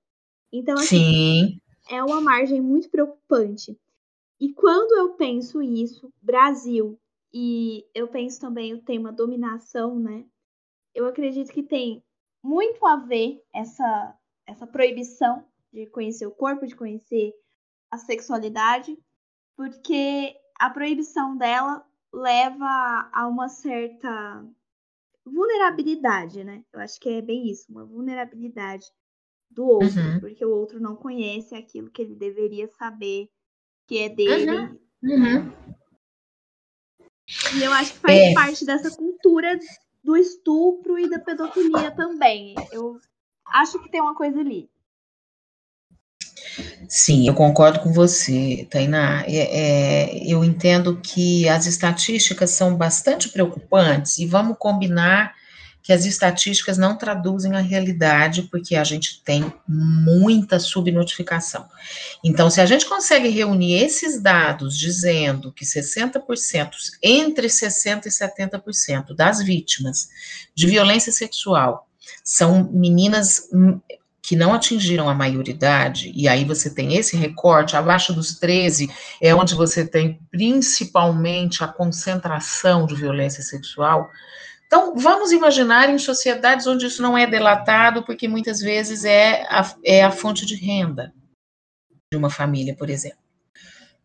[0.51, 1.61] Então, assim, Sim.
[1.89, 3.77] é uma margem muito preocupante.
[4.39, 6.99] E quando eu penso isso, Brasil,
[7.33, 10.25] e eu penso também o tema dominação, né?
[10.93, 12.03] Eu acredito que tem
[12.41, 15.43] muito a ver essa, essa proibição
[15.73, 17.33] de conhecer o corpo, de conhecer
[17.91, 18.97] a sexualidade,
[19.55, 24.45] porque a proibição dela leva a uma certa
[25.27, 26.63] vulnerabilidade, né?
[26.73, 28.85] Eu acho que é bem isso, uma vulnerabilidade
[29.49, 30.19] do outro, uhum.
[30.19, 33.29] porque o outro não conhece aquilo que ele deveria saber
[33.87, 34.51] que é dele.
[34.51, 34.79] Uhum.
[35.03, 35.51] Uhum.
[37.59, 38.33] E eu acho que faz é.
[38.33, 39.59] parte dessa cultura
[40.03, 42.55] do estupro e da pedofilia também.
[42.71, 42.97] Eu
[43.45, 44.69] acho que tem uma coisa ali.
[46.87, 49.23] Sim, eu concordo com você, Tainá.
[49.27, 55.35] É, é, eu entendo que as estatísticas são bastante preocupantes e vamos combinar
[55.87, 61.65] que as estatísticas não traduzem a realidade, porque a gente tem muita subnotificação.
[62.21, 66.71] Então, se a gente consegue reunir esses dados dizendo que 60%,
[67.01, 70.09] entre 60% e 70% das vítimas
[70.53, 71.87] de violência sexual
[72.21, 73.43] são meninas
[74.27, 79.33] que não atingiram a maioridade, e aí você tem esse recorte, abaixo dos 13 é
[79.33, 84.11] onde você tem principalmente a concentração de violência sexual.
[84.65, 89.73] Então, vamos imaginar em sociedades onde isso não é delatado, porque muitas vezes é a,
[89.81, 91.13] é a fonte de renda
[92.11, 93.19] de uma família, por exemplo.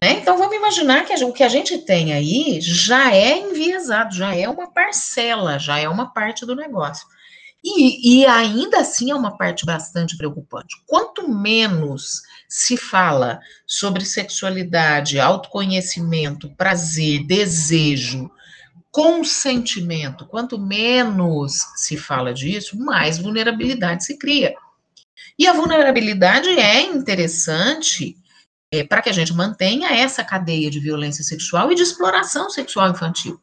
[0.01, 0.13] Né?
[0.21, 4.37] Então, vamos imaginar que a, o que a gente tem aí já é enviesado, já
[4.37, 7.09] é uma parcela, já é uma parte do negócio.
[7.65, 10.75] E, e, ainda assim é uma parte bastante preocupante.
[10.85, 18.29] Quanto menos se fala sobre sexualidade, autoconhecimento, prazer, desejo,
[18.91, 24.55] consentimento, quanto menos se fala disso, mais vulnerabilidade se cria.
[25.39, 28.17] E a vulnerabilidade é interessante
[28.73, 32.91] é, para que a gente mantenha essa cadeia de violência sexual e de exploração sexual
[32.91, 33.41] infantil.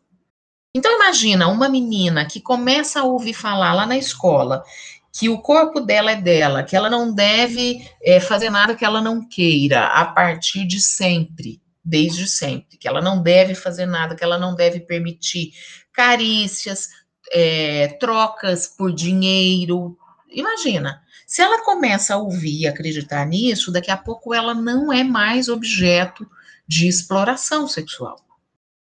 [0.79, 4.63] Então, imagina uma menina que começa a ouvir falar lá na escola
[5.11, 9.01] que o corpo dela é dela, que ela não deve é, fazer nada que ela
[9.01, 14.23] não queira a partir de sempre, desde sempre, que ela não deve fazer nada, que
[14.23, 15.51] ela não deve permitir
[15.91, 16.87] carícias,
[17.33, 19.97] é, trocas por dinheiro.
[20.31, 25.03] Imagina, se ela começa a ouvir e acreditar nisso, daqui a pouco ela não é
[25.03, 26.25] mais objeto
[26.65, 28.28] de exploração sexual.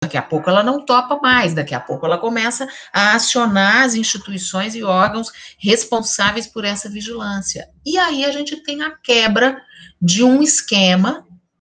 [0.04, 3.96] Daqui a pouco ela não topa mais, daqui a pouco ela começa a acionar as
[3.96, 7.68] instituições e órgãos responsáveis por essa vigilância.
[7.86, 9.62] E aí a gente tem a quebra
[10.02, 11.26] de um esquema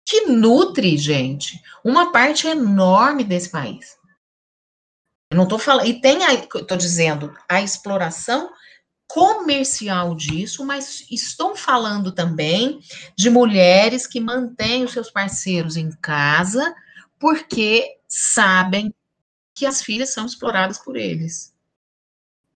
[0.05, 3.97] que nutre, gente, uma parte enorme desse país.
[5.31, 8.51] Eu não estou falando, e tem, estou dizendo, a exploração
[9.09, 12.81] comercial disso, mas estou falando também
[13.17, 16.75] de mulheres que mantêm os seus parceiros em casa
[17.19, 18.95] porque sabem
[19.55, 21.55] que as filhas são exploradas por eles.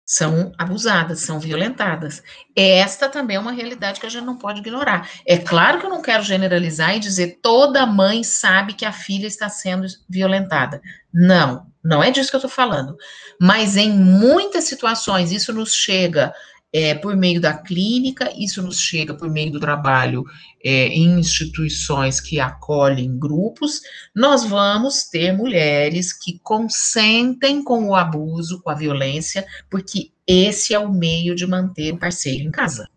[0.06, 2.24] São abusadas, são violentadas.
[2.56, 5.08] Esta também é uma realidade que a gente não pode ignorar.
[5.26, 9.28] É claro que eu não quero generalizar e dizer toda mãe sabe que a filha
[9.28, 10.82] está sendo violentada.
[11.14, 12.98] Não, não é disso que eu estou falando.
[13.40, 16.34] Mas em muitas situações isso nos chega
[16.72, 20.24] é, por meio da clínica, isso nos chega por meio do trabalho
[20.64, 23.82] é, em instituições que acolhem grupos,
[24.16, 30.80] nós vamos ter mulheres que consentem com o abuso, com a violência, porque esse é
[30.80, 32.88] o meio de manter o parceiro em casa.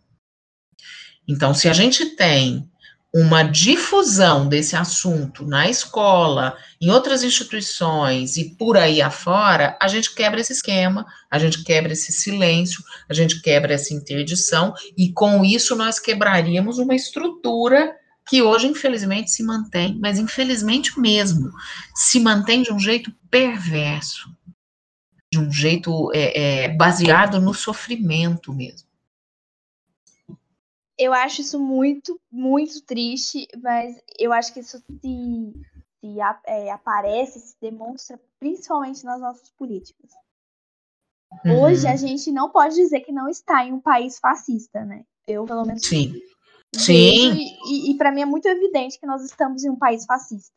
[1.27, 2.69] Então, se a gente tem
[3.15, 10.15] uma difusão desse assunto na escola, em outras instituições e por aí afora, a gente
[10.15, 15.45] quebra esse esquema, a gente quebra esse silêncio, a gente quebra essa interdição, e com
[15.45, 17.95] isso nós quebraríamos uma estrutura
[18.27, 21.51] que hoje, infelizmente, se mantém, mas infelizmente mesmo,
[21.95, 24.31] se mantém de um jeito perverso,
[25.31, 28.92] de um jeito é, é, baseado no sofrimento mesmo
[30.99, 35.53] eu acho isso muito, muito triste, mas eu acho que isso se,
[36.01, 40.11] se é, aparece, se demonstra principalmente nas nossas políticas.
[41.45, 41.63] Uhum.
[41.63, 45.05] Hoje a gente não pode dizer que não está em um país fascista, né?
[45.27, 45.87] Eu, pelo menos.
[45.87, 46.21] Sim.
[46.75, 47.37] Sim.
[47.67, 50.57] E, e para mim é muito evidente que nós estamos em um país fascista.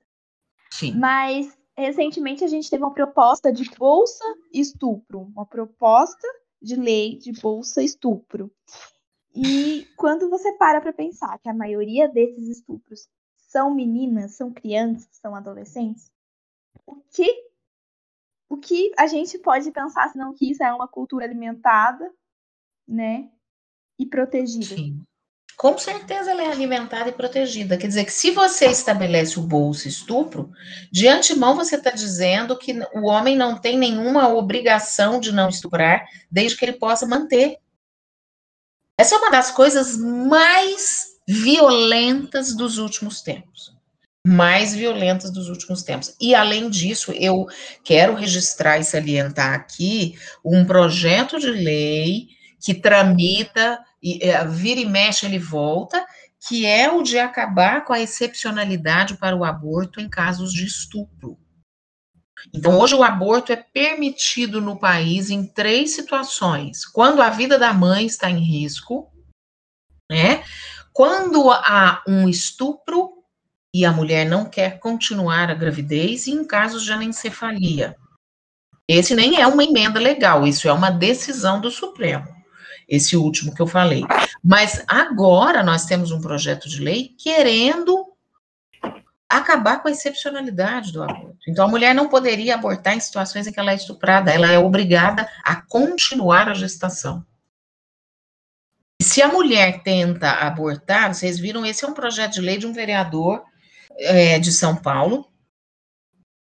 [0.71, 0.93] Sim.
[0.93, 6.28] Mas recentemente a gente teve uma proposta de bolsa estupro, uma proposta
[6.62, 8.52] de lei de bolsa estupro.
[9.36, 15.10] E quando você para para pensar que a maioria desses estupros são meninas, são crianças,
[15.12, 16.10] são adolescentes,
[16.86, 17.28] o que
[18.48, 22.10] o que a gente pode pensar senão que isso é uma cultura alimentada,
[22.88, 23.30] né,
[24.00, 24.76] e protegida?
[24.76, 25.04] Sim.
[25.58, 27.78] com certeza ela é alimentada e protegida.
[27.78, 30.52] Quer dizer que se você estabelece o bolso estupro,
[30.91, 36.06] de antemão você está dizendo que o homem não tem nenhuma obrigação de não estuprar,
[36.30, 37.58] desde que ele possa manter.
[38.97, 43.75] Essa é uma das coisas mais violentas dos últimos tempos.
[44.25, 46.15] Mais violentas dos últimos tempos.
[46.19, 47.45] E, além disso, eu
[47.84, 52.29] quero registrar e salientar aqui um projeto de lei
[52.60, 56.03] que tramita e é, vira e mexe ele volta,
[56.47, 61.38] que é o de acabar com a excepcionalidade para o aborto em casos de estupro.
[62.53, 67.73] Então, hoje o aborto é permitido no país em três situações: quando a vida da
[67.73, 69.12] mãe está em risco,
[70.10, 70.43] né?
[70.93, 73.13] Quando há um estupro
[73.73, 77.97] e a mulher não quer continuar a gravidez, e em casos de anencefalia.
[78.88, 82.36] Esse nem é uma emenda legal, isso é uma decisão do Supremo
[82.88, 84.03] esse último que eu falei.
[84.43, 88.14] Mas agora nós temos um projeto de lei querendo
[89.30, 91.38] acabar com a excepcionalidade do aborto.
[91.48, 94.58] Então a mulher não poderia abortar em situações em que ela é estuprada, ela é
[94.58, 97.26] obrigada a continuar a gestação.
[99.00, 102.66] E se a mulher tenta abortar, vocês viram, esse é um projeto de lei de
[102.66, 103.44] um vereador
[103.98, 105.28] é, de São Paulo,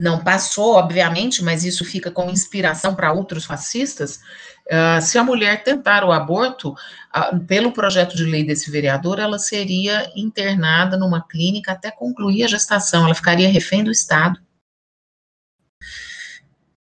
[0.01, 4.21] não passou, obviamente, mas isso fica como inspiração para outros fascistas.
[4.67, 9.39] Uh, se a mulher tentar o aborto, uh, pelo projeto de lei desse vereador, ela
[9.39, 14.41] seria internada numa clínica até concluir a gestação, ela ficaria refém do Estado.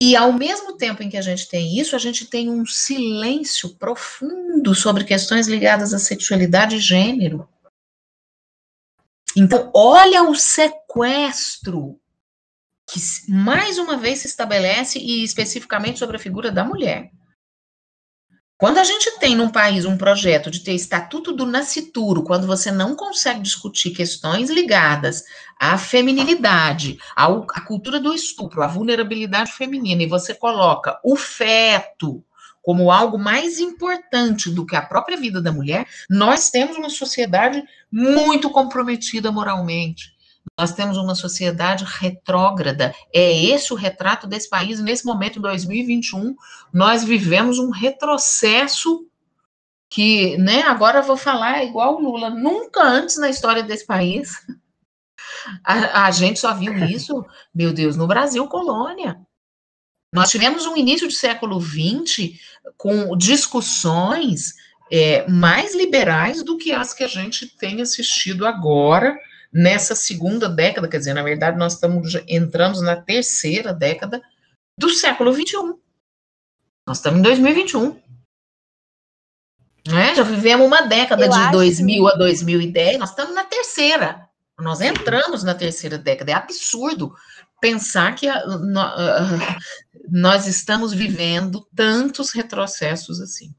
[0.02, 3.70] E ao mesmo tempo em que a gente tem isso, a gente tem um silêncio
[3.76, 7.48] profundo sobre questões ligadas à sexualidade e gênero.
[9.36, 11.98] Então, olha o sequestro
[12.86, 17.10] que mais uma vez se estabelece e especificamente sobre a figura da mulher.
[18.56, 22.70] Quando a gente tem num país um projeto de ter estatuto do nascituro, quando você
[22.70, 25.24] não consegue discutir questões ligadas
[25.60, 32.24] à feminilidade, ao, à cultura do estupro, à vulnerabilidade feminina, e você coloca o feto
[32.62, 37.62] como algo mais importante do que a própria vida da mulher, nós temos uma sociedade
[37.92, 40.13] muito comprometida moralmente.
[40.56, 42.94] Nós temos uma sociedade retrógrada.
[43.12, 46.36] É esse o retrato desse país nesse momento, em 2021.
[46.72, 49.06] Nós vivemos um retrocesso
[49.90, 54.30] que, né, agora vou falar igual o Lula, nunca antes na história desse país.
[55.62, 59.20] A, a gente só viu isso, meu Deus, no Brasil colônia.
[60.12, 62.38] Nós tivemos um início de século XX
[62.78, 64.54] com discussões
[64.90, 69.18] é, mais liberais do que as que a gente tem assistido agora
[69.54, 74.20] nessa segunda década, quer dizer, na verdade, nós estamos entramos na terceira década
[74.76, 75.74] do século XXI.
[76.86, 78.02] Nós estamos em 2021.
[79.86, 80.14] Né?
[80.14, 82.10] Já vivemos uma década Eu de 2000 que...
[82.10, 84.28] a 2010, nós estamos na terceira.
[84.58, 86.32] Nós entramos na terceira década.
[86.32, 87.14] É absurdo
[87.60, 89.58] pensar que a, a, a,
[90.10, 93.54] nós estamos vivendo tantos retrocessos assim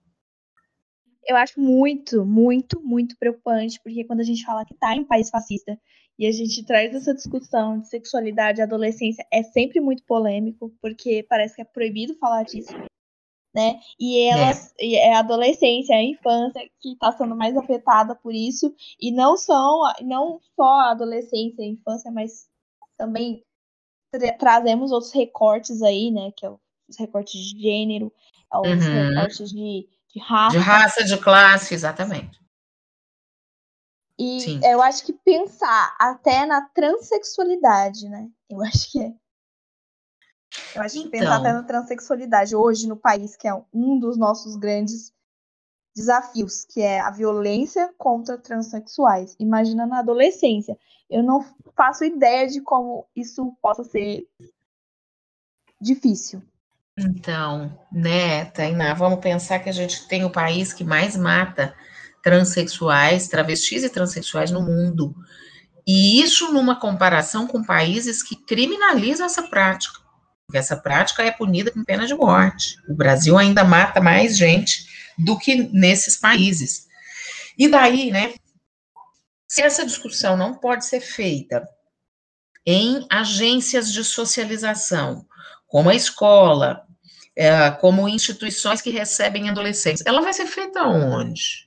[1.27, 5.05] eu acho muito, muito, muito preocupante, porque quando a gente fala que está em um
[5.05, 5.79] país fascista
[6.17, 11.25] e a gente traz essa discussão de sexualidade e adolescência, é sempre muito polêmico, porque
[11.27, 12.73] parece que é proibido falar disso.
[13.53, 13.79] Né?
[13.97, 14.85] E elas, é.
[14.85, 19.37] E é a adolescência, a infância que está sendo mais afetada por isso, e não
[19.37, 22.47] só, não só a adolescência e a infância, mas
[22.97, 23.43] também
[24.11, 26.31] tra trazemos outros recortes aí, né?
[26.35, 28.11] Que é os recortes de gênero,
[28.53, 29.09] os uhum.
[29.09, 30.57] recortes de de raça.
[30.57, 32.39] De raça, de classe, exatamente.
[34.17, 34.61] E Sim.
[34.63, 38.29] eu acho que pensar até na transexualidade, né?
[38.49, 39.13] Eu acho que é.
[40.73, 41.11] Eu acho então...
[41.11, 41.61] que pensar até então.
[41.61, 45.13] na transexualidade hoje no país, que é um dos nossos grandes
[45.93, 49.35] desafios, que é a violência contra transexuais.
[49.37, 50.79] Imagina na adolescência.
[51.09, 51.43] Eu não
[51.75, 54.25] faço ideia de como isso possa ser
[55.81, 56.41] difícil.
[56.97, 61.75] Então, né, Tainá, vamos pensar que a gente tem o país que mais mata
[62.23, 65.13] transexuais, travestis e transexuais no mundo.
[65.85, 69.99] E isso numa comparação com países que criminalizam essa prática.
[70.45, 72.77] Porque essa prática é punida com pena de morte.
[72.87, 74.87] O Brasil ainda mata mais gente
[75.17, 76.87] do que nesses países.
[77.57, 78.33] E daí, né,
[79.47, 81.67] se essa discussão não pode ser feita
[82.65, 85.25] em agências de socialização,
[85.67, 86.84] como a escola,
[87.35, 91.65] é, como instituições que recebem adolescentes, ela vai ser feita onde?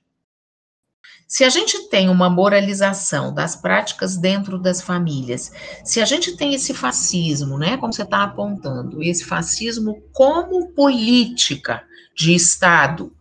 [1.27, 5.53] Se a gente tem uma moralização das práticas dentro das famílias,
[5.85, 11.85] se a gente tem esse fascismo, né, como você está apontando, esse fascismo como política
[12.17, 13.13] de Estado,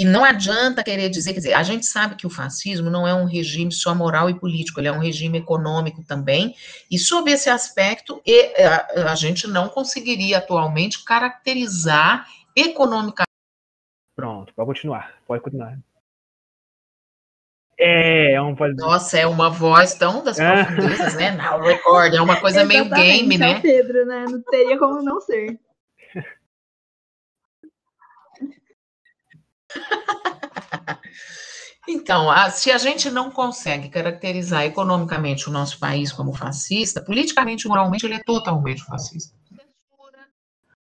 [0.00, 3.12] E não adianta querer dizer, quer dizer, a gente sabe que o fascismo não é
[3.12, 6.54] um regime só moral e político, ele é um regime econômico também,
[6.88, 8.22] e sob esse aspecto,
[8.96, 13.26] a, a gente não conseguiria atualmente caracterizar economicamente.
[14.14, 15.76] Pronto, pode continuar, pode continuar.
[17.76, 18.54] É, é um...
[18.76, 20.64] Nossa, é uma voz tão das é.
[20.64, 21.32] profundezas, né?
[21.32, 23.52] Now record, é uma coisa meio game, né?
[23.52, 24.26] É Pedro, né?
[24.28, 25.58] Não teria como não ser.
[31.88, 37.64] Então, a, se a gente não consegue caracterizar economicamente o nosso país como fascista, politicamente
[37.64, 39.34] e moralmente ele é totalmente fascista.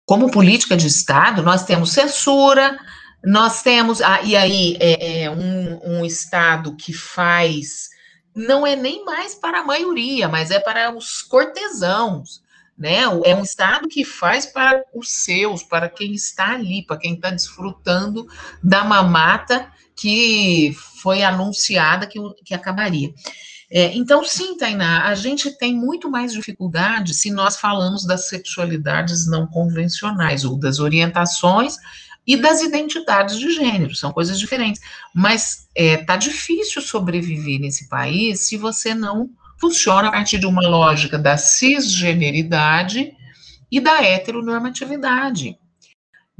[0.06, 2.78] Como política de Estado, nós temos censura,
[3.24, 7.88] nós temos, ah, e aí, é, é um, um Estado que faz,
[8.34, 12.42] não é nem mais para a maioria, mas é para os cortesãos,
[12.76, 13.02] né?
[13.24, 17.30] É um Estado que faz para os seus, para quem está ali, para quem está
[17.30, 18.26] desfrutando
[18.62, 23.12] da mamata que foi anunciada que, que acabaria.
[23.74, 29.26] É, então, sim, Tainá, a gente tem muito mais dificuldade se nós falamos das sexualidades
[29.26, 31.76] não convencionais, ou das orientações
[32.26, 34.82] e das identidades de gênero, são coisas diferentes.
[35.14, 40.68] Mas é, tá difícil sobreviver nesse país se você não funciona a partir de uma
[40.68, 43.12] lógica da cisgeneridade
[43.70, 45.56] e da heteronormatividade.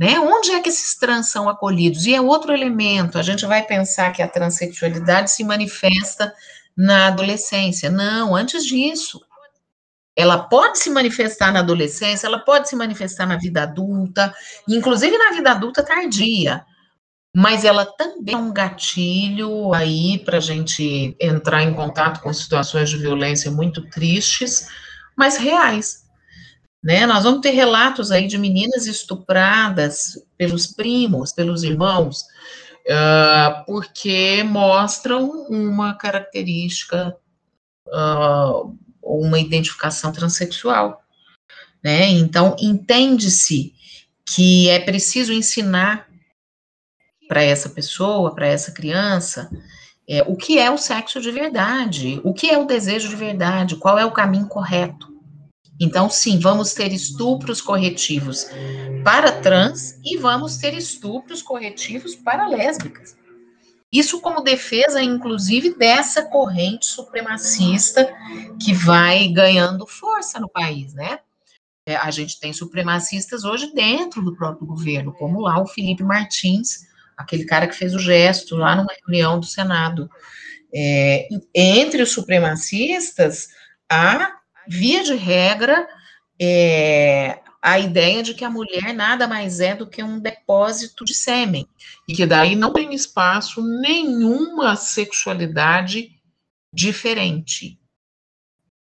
[0.03, 0.19] Né?
[0.19, 2.07] Onde é que esses trans são acolhidos?
[2.07, 6.35] E é outro elemento, a gente vai pensar que a transexualidade se manifesta
[6.77, 7.89] na adolescência.
[7.89, 9.21] Não, antes disso.
[10.17, 14.35] Ela pode se manifestar na adolescência, ela pode se manifestar na vida adulta,
[14.69, 16.67] inclusive na vida adulta tardia
[17.35, 22.91] mas ela também é um gatilho aí para a gente entrar em contato com situações
[22.91, 24.69] de violência muito tristes,
[25.17, 26.02] mas reais.
[26.83, 27.07] Né?
[27.07, 32.23] Nós vamos ter relatos aí de meninas estupradas pelos primos, pelos irmãos,
[32.89, 37.17] uh, porque mostram uma característica,
[37.87, 41.03] uh, uma identificação transexual.
[41.83, 42.09] Né?
[42.09, 43.75] Então, entende-se
[44.35, 46.09] que é preciso ensinar
[47.29, 49.51] para essa pessoa, para essa criança,
[50.09, 53.77] é, o que é o sexo de verdade, o que é o desejo de verdade,
[53.77, 55.12] qual é o caminho correto.
[55.83, 58.47] Então, sim, vamos ter estupros corretivos
[59.03, 63.17] para trans e vamos ter estupros corretivos para lésbicas.
[63.93, 68.09] Isso como defesa, inclusive, dessa corrente supremacista
[68.63, 71.19] que vai ganhando força no país, né?
[71.85, 76.87] É, a gente tem supremacistas hoje dentro do próprio governo, como lá o Felipe Martins,
[77.17, 80.09] aquele cara que fez o gesto lá numa reunião do Senado.
[80.73, 83.49] É, entre os supremacistas,
[83.91, 85.89] há, via de regra,
[86.41, 91.15] é, a ideia de que a mulher nada mais é do que um depósito de
[91.15, 91.69] sêmen,
[92.09, 96.11] e que daí não tem espaço nenhuma sexualidade
[96.75, 97.79] diferente.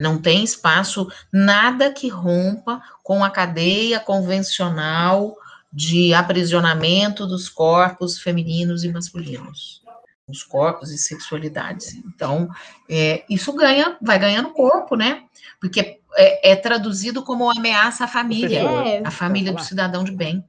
[0.02, 5.38] Não tem espaço nada que rompa com a cadeia convencional
[5.72, 9.83] de aprisionamento dos corpos femininos e masculinos,
[10.28, 11.96] os corpos e sexualidades.
[12.06, 12.50] Então,
[12.90, 15.24] é, isso ganha, vai ganhando corpo, né?
[15.60, 19.02] Porque é, é traduzido como ameaça à família, é.
[19.06, 20.44] a família do cidadão de bem.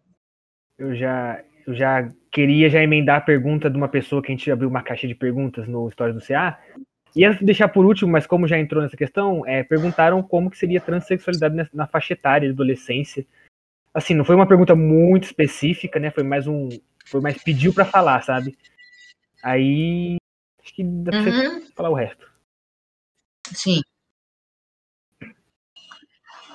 [0.79, 4.51] Eu já, eu já queria já emendar a pergunta de uma pessoa que a gente
[4.51, 6.59] abriu uma caixa de perguntas no História do CA.
[7.17, 10.79] Ia deixar por último, mas como já entrou nessa questão, é, perguntaram como que seria
[10.79, 13.25] a transexualidade na, na faixa etária de adolescência
[13.95, 16.11] assim, não foi uma pergunta muito específica, né?
[16.11, 16.69] Foi mais um.
[17.07, 18.57] Foi mais pediu para falar, sabe?
[19.45, 20.17] Aí.
[20.63, 21.61] Acho que dá pra uhum.
[21.61, 22.27] você falar o resto.
[23.53, 23.83] Sim.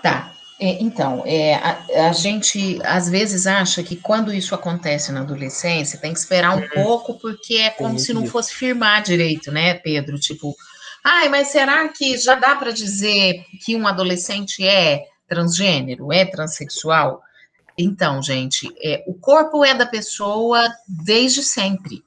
[0.02, 0.34] Tá.
[0.60, 6.00] É, então, é, a, a, gente às vezes acha que quando isso acontece na adolescência,
[6.00, 6.70] tem que esperar um uhum.
[6.70, 10.20] pouco, porque é como se não fosse firmar direito, né, Pedro?
[10.20, 10.54] Tipo,
[11.02, 17.22] ai, mas será que já dá para dizer que um adolescente é transgênero, é transexual?
[17.78, 22.04] Então, gente, é, o corpo é da pessoa desde sempre.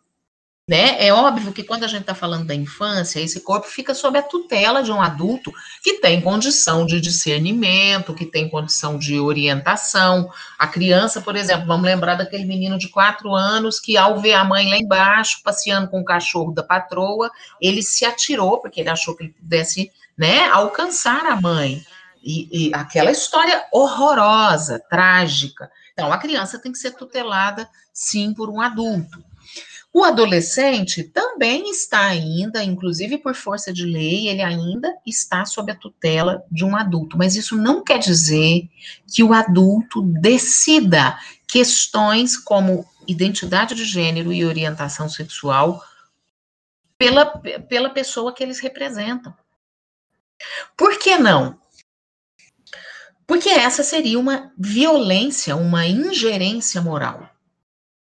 [0.73, 1.07] Né?
[1.07, 4.23] É óbvio que quando a gente está falando da infância, esse corpo fica sob a
[4.23, 5.53] tutela de um adulto
[5.83, 10.31] que tem condição de discernimento, que tem condição de orientação.
[10.59, 14.47] A criança, por exemplo, vamos lembrar daquele menino de quatro anos que, ao ver a
[14.47, 19.15] mãe lá embaixo, passeando com o cachorro da patroa, ele se atirou, porque ele achou
[19.15, 21.85] que ele pudesse né, alcançar a mãe.
[22.25, 25.71] E, e, aquela história horrorosa, trágica.
[25.93, 29.23] Então, a criança tem que ser tutelada, sim, por um adulto.
[29.95, 35.77] O adolescente também está ainda, inclusive por força de lei, ele ainda está sob a
[35.77, 38.71] tutela de um adulto, mas isso não quer dizer
[39.07, 45.85] que o adulto decida questões como identidade de gênero e orientação sexual
[46.97, 49.35] pela, pela pessoa que eles representam.
[50.75, 51.61] Por que não?
[53.27, 57.32] Porque essa seria uma violência, uma ingerência moral.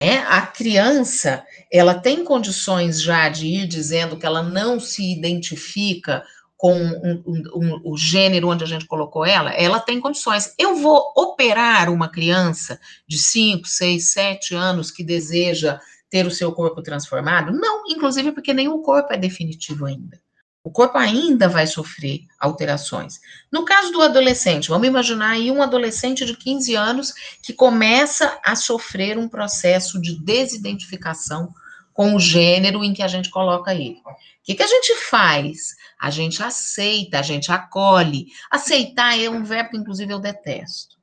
[0.00, 6.24] É, a criança, ela tem condições já de ir dizendo que ela não se identifica
[6.56, 10.54] com um, um, um, o gênero onde a gente colocou ela, ela tem condições.
[10.58, 15.80] Eu vou operar uma criança de 5, 6, 7 anos que deseja
[16.10, 17.52] ter o seu corpo transformado?
[17.52, 20.20] Não, inclusive porque o corpo é definitivo ainda.
[20.68, 23.20] O corpo ainda vai sofrer alterações.
[23.50, 28.54] No caso do adolescente, vamos imaginar aí um adolescente de 15 anos que começa a
[28.54, 31.54] sofrer um processo de desidentificação
[31.94, 34.02] com o gênero em que a gente coloca ele.
[34.04, 35.74] O que, que a gente faz?
[35.98, 38.26] A gente aceita, a gente acolhe.
[38.50, 40.98] Aceitar é um verbo inclusive, eu detesto.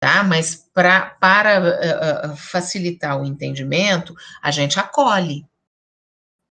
[0.00, 0.24] Tá?
[0.24, 5.44] Mas pra, para uh, facilitar o entendimento, a gente acolhe.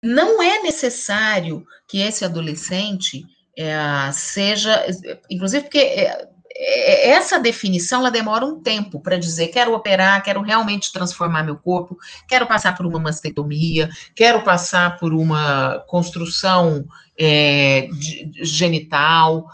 [0.02, 3.24] Não é necessário que esse adolescente
[3.56, 4.84] é, seja,
[5.30, 10.42] inclusive porque é, é, essa definição ela demora um tempo para dizer quero operar, quero
[10.42, 11.96] realmente transformar meu corpo,
[12.28, 16.84] quero passar por uma mastectomia, quero passar por uma construção
[17.18, 17.88] é,
[18.42, 19.46] genital.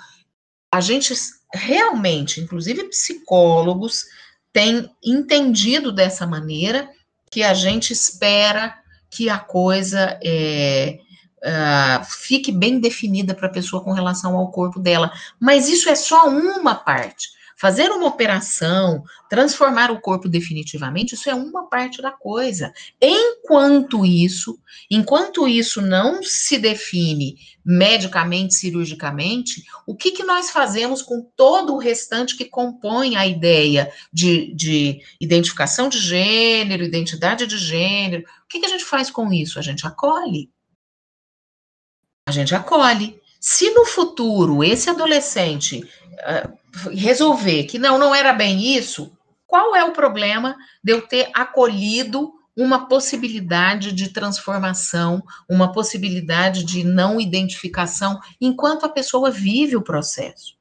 [0.72, 1.14] A gente
[1.52, 4.04] realmente, inclusive psicólogos,
[4.52, 6.88] têm entendido dessa maneira
[7.30, 8.74] que a gente espera
[9.10, 10.98] que a coisa é,
[11.38, 15.12] uh, fique bem definida para a pessoa com relação ao corpo dela.
[15.38, 17.37] Mas isso é só uma parte.
[17.60, 22.72] Fazer uma operação, transformar o corpo definitivamente, isso é uma parte da coisa.
[23.00, 24.58] Enquanto isso,
[24.90, 31.78] enquanto isso não se define medicamente, cirurgicamente, o que, que nós fazemos com todo o
[31.78, 38.22] restante que compõe a ideia de, de identificação de gênero, identidade de gênero?
[38.44, 39.58] O que, que a gente faz com isso?
[39.58, 40.50] A gente acolhe
[42.28, 43.18] a gente acolhe.
[43.40, 49.12] Se no futuro esse adolescente uh, resolver que não, não era bem isso,
[49.46, 56.82] qual é o problema de eu ter acolhido uma possibilidade de transformação, uma possibilidade de
[56.82, 60.58] não identificação, enquanto a pessoa vive o processo?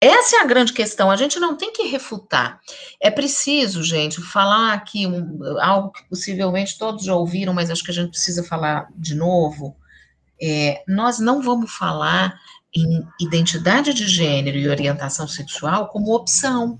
[0.00, 2.60] Essa é a grande questão, a gente não tem que refutar.
[3.00, 7.92] É preciso, gente, falar aqui um, algo que possivelmente todos já ouviram, mas acho que
[7.92, 9.76] a gente precisa falar de novo
[10.42, 12.36] é, nós não vamos falar
[12.74, 16.76] em identidade de gênero e orientação sexual como opção.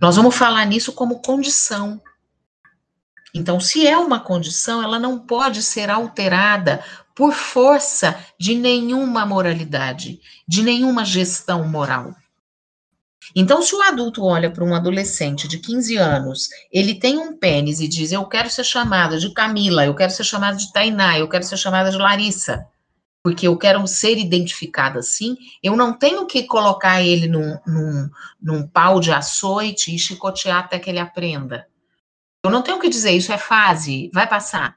[0.00, 2.02] Nós vamos falar nisso como condição.
[3.32, 6.82] Então, se é uma condição, ela não pode ser alterada
[7.14, 12.14] por força de nenhuma moralidade, de nenhuma gestão moral.
[13.34, 17.80] Então, se o adulto olha para um adolescente de 15 anos, ele tem um pênis
[17.80, 21.28] e diz: Eu quero ser chamada de Camila, eu quero ser chamada de Tainá, eu
[21.28, 22.66] quero ser chamada de Larissa,
[23.22, 28.10] porque eu quero ser identificada assim, eu não tenho que colocar ele num, num,
[28.40, 31.66] num pau de açoite e chicotear até que ele aprenda.
[32.44, 34.76] Eu não tenho que dizer isso é fase, vai passar.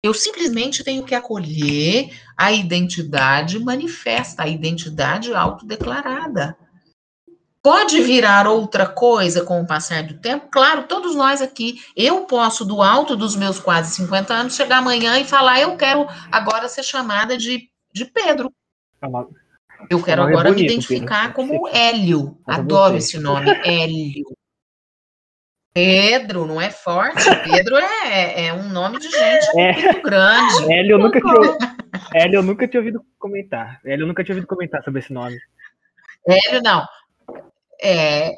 [0.00, 6.56] Eu simplesmente tenho que acolher a identidade manifesta, a identidade autodeclarada.
[7.62, 10.48] Pode virar outra coisa com o passar do tempo?
[10.50, 15.18] Claro, todos nós aqui, eu posso, do alto dos meus quase 50 anos, chegar amanhã
[15.18, 18.52] e falar: eu quero agora ser chamada de, de Pedro.
[19.90, 21.34] Eu quero é agora é bonito, me identificar Pedro.
[21.34, 22.38] como Hélio.
[22.46, 24.24] Adoro esse nome, Hélio.
[25.74, 27.24] Pedro, não é forte?
[27.44, 29.72] Pedro é, é um nome de gente é.
[29.72, 30.54] muito grande.
[30.72, 31.58] Hélio eu, nunca tinha,
[32.14, 33.80] Hélio, eu nunca tinha ouvido comentar.
[33.84, 35.38] Hélio, eu nunca tinha ouvido comentar sobre esse nome.
[36.26, 36.84] Hélio, não.
[37.80, 38.32] É,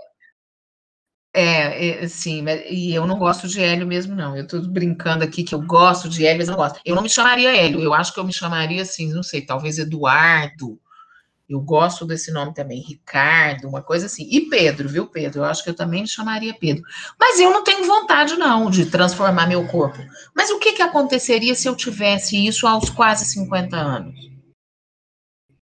[1.32, 4.36] é, é, sim, e eu não gosto de Hélio mesmo, não.
[4.36, 6.80] Eu estou brincando aqui que eu gosto de Hélio, mas não gosto.
[6.84, 9.78] Eu não me chamaria Hélio, eu acho que eu me chamaria assim, não sei, talvez
[9.78, 10.78] Eduardo.
[11.48, 14.28] Eu gosto desse nome também, Ricardo, uma coisa assim.
[14.30, 15.40] E Pedro, viu, Pedro?
[15.40, 16.84] Eu acho que eu também me chamaria Pedro.
[17.18, 19.98] Mas eu não tenho vontade, não, de transformar meu corpo.
[20.34, 24.29] Mas o que, que aconteceria se eu tivesse isso aos quase 50 anos?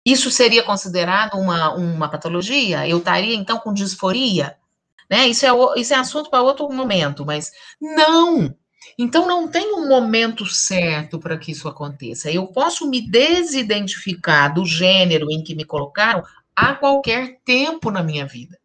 [0.05, 2.87] Isso seria considerado uma, uma patologia?
[2.87, 4.57] Eu estaria, então, com disforia?
[5.09, 5.27] Né?
[5.27, 5.49] Isso, é,
[5.79, 8.55] isso é assunto para outro momento, mas não!
[8.97, 12.31] Então, não tem um momento certo para que isso aconteça.
[12.31, 16.23] Eu posso me desidentificar do gênero em que me colocaram
[16.55, 18.59] a qualquer tempo na minha vida.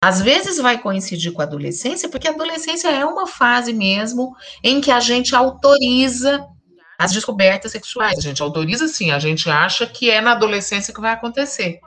[0.00, 4.80] Às vezes vai coincidir com a adolescência, porque a adolescência é uma fase mesmo em
[4.80, 6.46] que a gente autoriza
[6.98, 8.18] as descobertas sexuais.
[8.18, 11.80] A gente autoriza sim, a gente acha que é na adolescência que vai acontecer.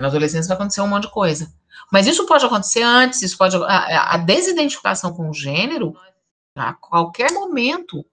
[0.00, 1.52] Na adolescência vai acontecer um monte de coisa.
[1.92, 3.54] Mas isso pode acontecer antes, isso pode.
[3.56, 5.94] A, a desidentificação com o gênero,
[6.56, 8.04] a qualquer momento,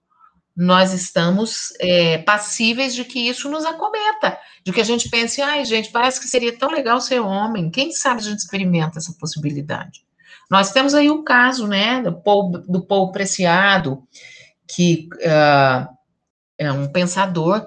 [0.56, 5.64] nós estamos é, passíveis de que isso nos acometa, de que a gente pense, ai,
[5.64, 10.04] gente, parece que seria tão legal ser homem, quem sabe a gente experimenta essa possibilidade.
[10.50, 14.02] Nós temos aí o caso, né, do Paul, do Paul Preciado,
[14.68, 15.99] que uh,
[16.60, 17.66] é um pensador,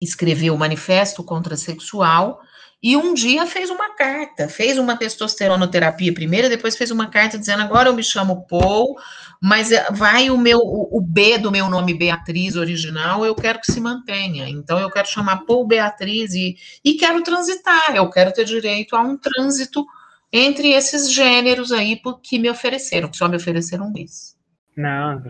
[0.00, 2.40] escreveu o Manifesto Contrasexual,
[2.82, 7.62] e um dia fez uma carta, fez uma testosteronoterapia primeiro, depois fez uma carta dizendo:
[7.62, 8.96] agora eu me chamo Paul,
[9.42, 13.70] mas eh, vai o meu o, B do meu nome Beatriz original, eu quero que
[13.72, 14.48] se mantenha.
[14.48, 19.00] Então eu quero chamar Paul Beatriz e, e quero transitar, eu quero ter direito a
[19.00, 19.84] um trânsito
[20.32, 24.36] entre esses gêneros aí que me ofereceram, que só me ofereceram bis.
[24.76, 25.22] Não,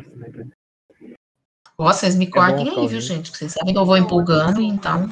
[1.79, 3.31] não vocês me é cortem aí, viu, gente?
[3.31, 5.07] Vocês sabem que eu vou empolgando, então.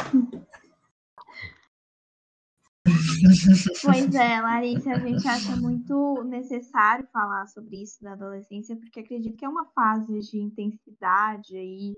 [3.82, 9.36] Pois é, Larissa, a gente acha muito necessário falar sobre isso da adolescência, porque acredito
[9.36, 11.94] que é uma fase de intensidade aí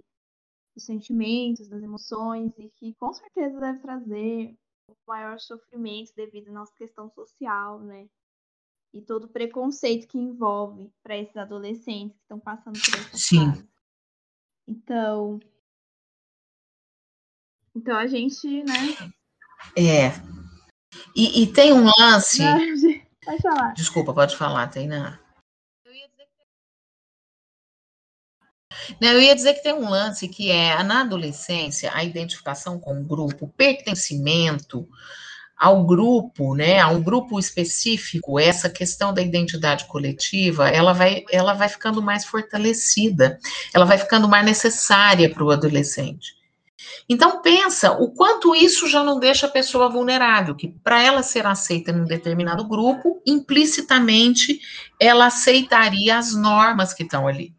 [0.75, 4.57] dos sentimentos, das emoções, e que com certeza deve trazer
[4.89, 8.07] um maior sofrimento devido à nossa questão social, né?
[8.93, 13.51] E todo o preconceito que envolve para esses adolescentes que estão passando por essa Sim.
[13.51, 13.76] fase.
[14.69, 15.39] Então,
[17.75, 19.13] então a gente, né?
[19.77, 20.09] É,
[21.15, 22.43] e, e tem um lance.
[22.43, 22.59] Não,
[23.25, 23.75] pode falar.
[23.75, 25.21] Desculpa, pode falar, Tainá.
[29.01, 33.01] Não, eu ia dizer que tem um lance que é na adolescência a identificação com
[33.01, 34.89] o grupo, o pertencimento
[35.57, 41.55] ao grupo, né, a um grupo específico, essa questão da identidade coletiva, ela vai, ela
[41.55, 43.39] vai ficando mais fortalecida,
[43.73, 46.37] ela vai ficando mais necessária para o adolescente.
[47.09, 51.47] Então pensa o quanto isso já não deixa a pessoa vulnerável, que para ela ser
[51.47, 54.61] aceita em um determinado grupo, implicitamente
[55.01, 57.56] ela aceitaria as normas que estão ali.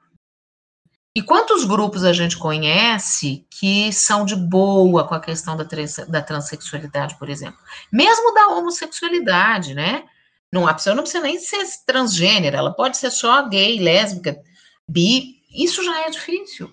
[1.17, 5.97] E quantos grupos a gente conhece que são de boa com a questão da, trans,
[6.07, 7.57] da transexualidade, por exemplo?
[7.91, 10.03] Mesmo da homossexualidade, né?
[10.51, 14.39] Não, a pessoa não precisa nem ser transgênero, ela pode ser só gay, lésbica,
[14.87, 15.41] bi.
[15.51, 16.71] Isso já é difícil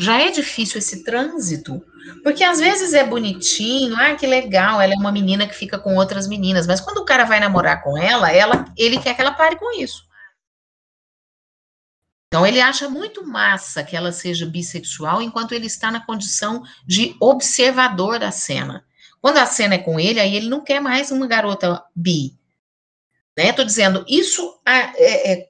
[0.00, 1.82] já é difícil esse trânsito,
[2.22, 5.96] porque às vezes é bonitinho, ah, que legal, ela é uma menina que fica com
[5.96, 9.32] outras meninas, mas quando o cara vai namorar com ela, ela ele quer que ela
[9.32, 10.05] pare com isso.
[12.28, 17.16] Então ele acha muito massa que ela seja bissexual enquanto ele está na condição de
[17.20, 18.84] observador da cena.
[19.20, 22.36] Quando a cena é com ele, aí ele não quer mais uma garota bi.
[23.36, 23.52] Né?
[23.52, 25.48] Tô dizendo, isso é, é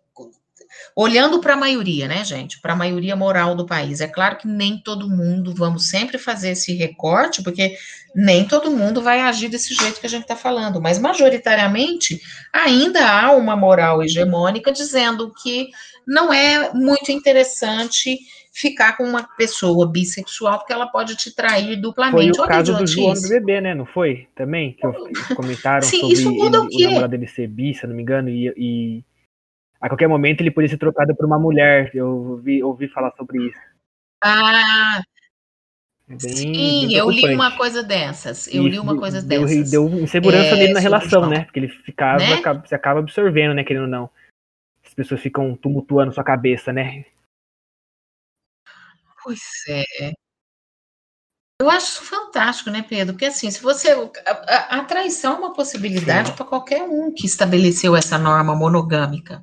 [0.99, 2.59] Olhando para a maioria, né, gente?
[2.59, 4.01] Para a maioria moral do país.
[4.01, 7.77] É claro que nem todo mundo, vamos sempre fazer esse recorte, porque
[8.15, 12.19] nem todo mundo vai agir desse jeito que a gente está falando, mas majoritariamente
[12.51, 15.69] ainda há uma moral hegemônica dizendo que
[16.07, 18.19] não é muito interessante
[18.51, 22.39] ficar com uma pessoa bissexual, porque ela pode te trair duplamente.
[22.39, 23.75] Foi o caso do João do bebê, né?
[23.75, 24.29] Não foi?
[24.35, 24.73] Também?
[24.73, 26.85] Que comentaram Sim, sobre isso muda ele, o, quê?
[26.85, 29.05] o namorado dele ser bi, se não me engano, e, e
[29.87, 31.91] a qualquer momento ele podia ser trocado por uma mulher.
[31.95, 33.59] Eu ouvi, ouvi falar sobre isso.
[34.23, 35.01] Ah,
[36.09, 38.53] é bem, sim, eu li uma coisa dessas.
[38.53, 39.71] Eu li uma coisa deu, dessas.
[39.71, 41.45] Deu insegurança é, nele na relação, né?
[41.45, 42.35] Porque ele ficava, né?
[42.35, 43.63] acaba, você acaba absorvendo, né?
[43.63, 44.11] Querendo ou não.
[44.85, 47.05] As pessoas ficam tumultuando sua cabeça, né?
[49.23, 50.13] Pois é.
[51.61, 53.15] Eu acho isso fantástico, né, Pedro?
[53.15, 53.93] Porque assim, se você.
[54.27, 59.43] A, a traição é uma possibilidade para qualquer um que estabeleceu essa norma monogâmica.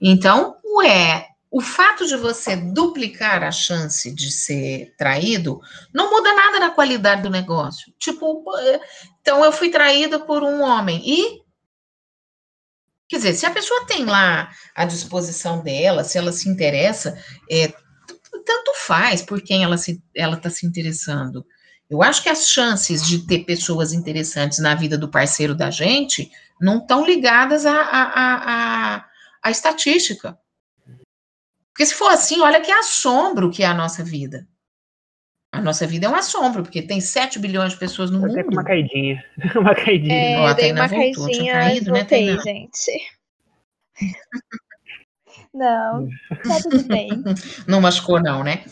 [0.00, 5.60] Então, ué, o fato de você duplicar a chance de ser traído
[5.92, 7.92] não muda nada na qualidade do negócio.
[7.96, 8.42] Tipo,
[9.20, 11.42] então eu fui traída por um homem e
[13.08, 17.16] quer dizer, se a pessoa tem lá a disposição dela, se ela se interessa,
[17.48, 17.68] é,
[18.44, 21.46] tanto faz por quem ela se ela está se interessando.
[21.88, 26.30] Eu acho que as chances de ter pessoas interessantes na vida do parceiro da gente
[26.60, 29.04] não estão ligadas a, a, a,
[29.44, 30.38] a a estatística.
[31.68, 34.48] Porque se for assim, olha que assombro que é a nossa vida.
[35.52, 38.32] A nossa vida é um assombro, porque tem 7 bilhões de pessoas no mundo.
[38.32, 39.24] Até com uma caidinha.
[39.54, 40.14] uma caidinha.
[40.14, 42.90] É, Ó, dei uma voltou, caidinha, caído, voltei, né, gente.
[45.54, 46.08] Não,
[46.42, 47.10] tá tudo bem.
[47.68, 48.64] Não machucou, não, né?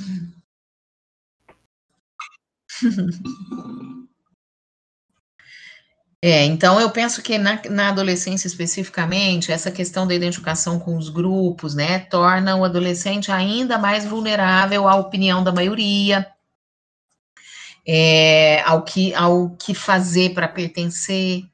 [6.25, 11.09] É, então eu penso que na, na, adolescência especificamente, essa questão da identificação com os
[11.09, 16.33] grupos, né, torna o adolescente ainda mais vulnerável à opinião da maioria.
[17.87, 21.45] é, ao, que, ao que fazer para pertencer.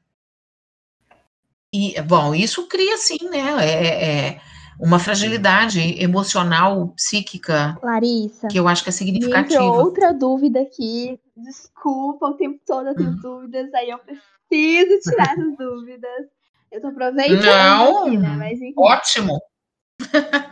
[1.73, 3.55] E, bom, isso cria, sim, né?
[3.59, 4.41] É, é, é
[4.79, 7.77] uma fragilidade emocional, psíquica.
[7.83, 8.47] Larissa.
[8.47, 9.63] Que eu acho que é significativa.
[9.63, 11.19] outra dúvida aqui.
[11.35, 13.19] Desculpa, o tempo todo eu tenho hum.
[13.21, 14.38] dúvidas, aí eu preciso
[15.03, 16.27] tirar as dúvidas.
[16.71, 18.29] Eu tô aproveitando Não, aqui, né?
[18.37, 18.73] Mas, enfim.
[18.77, 19.39] Ótimo.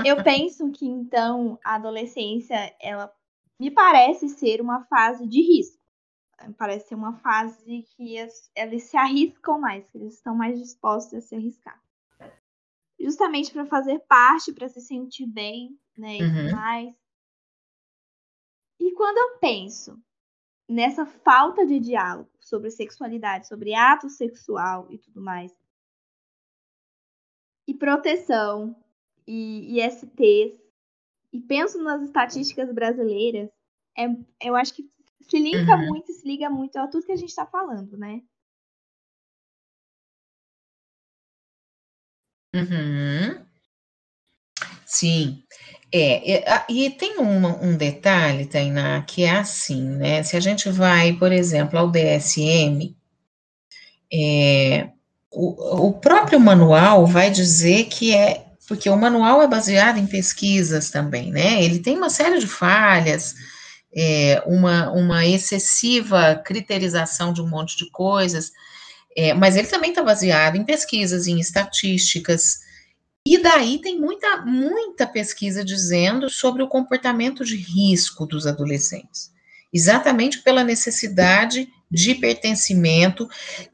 [0.06, 3.12] Eu penso que então a adolescência, ela
[3.60, 5.78] me parece ser uma fase de risco.
[6.58, 11.16] Parece ser uma fase que as, eles se arriscam mais, que eles estão mais dispostos
[11.16, 11.82] a se arriscar.
[13.00, 16.18] Justamente para fazer parte, para se sentir bem, né?
[16.18, 16.52] E uhum.
[16.52, 16.96] mais.
[18.80, 20.00] E quando eu penso
[20.68, 25.52] nessa falta de diálogo sobre sexualidade, sobre ato sexual e tudo mais,
[27.68, 28.76] e proteção,
[29.26, 30.60] e ISTs,
[31.34, 33.50] e penso nas estatísticas brasileiras,
[33.98, 34.06] é,
[34.42, 34.90] eu acho que
[35.22, 35.88] se liga uhum.
[35.88, 38.22] muito, se liga muito a tudo que a gente está falando, né?
[42.56, 43.47] Uhum.
[44.88, 45.44] Sim.
[45.92, 50.24] É, é, e tem um, um detalhe, Tainá, que é assim, né?
[50.24, 52.96] Se a gente vai, por exemplo, ao DSM,
[54.12, 54.90] é,
[55.30, 60.90] o, o próprio manual vai dizer que é porque o manual é baseado em pesquisas
[60.90, 61.64] também, né?
[61.64, 63.34] Ele tem uma série de falhas,
[63.96, 68.52] é, uma, uma excessiva criterização de um monte de coisas,
[69.16, 72.67] é, mas ele também está baseado em pesquisas, em estatísticas,
[73.34, 79.32] e daí tem muita, muita pesquisa dizendo sobre o comportamento de risco dos adolescentes,
[79.74, 83.30] exatamente pela necessidade de pertencimento,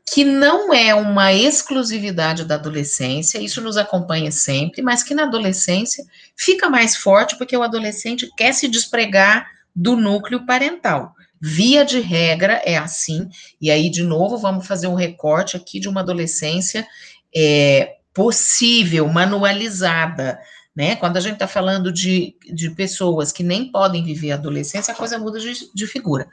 [0.06, 6.06] que não é uma exclusividade da adolescência, isso nos acompanha sempre, mas que na adolescência
[6.36, 11.16] fica mais forte porque o adolescente quer se despregar do núcleo parental.
[11.41, 13.28] Via de regra é assim,
[13.60, 16.88] e aí, de novo, vamos fazer um recorte aqui de uma adolescência
[17.36, 20.39] é, possível, manualizada,
[20.76, 20.95] né?
[20.95, 24.97] Quando a gente está falando de, de pessoas que nem podem viver a adolescência, a
[24.97, 26.28] coisa muda de, de figura.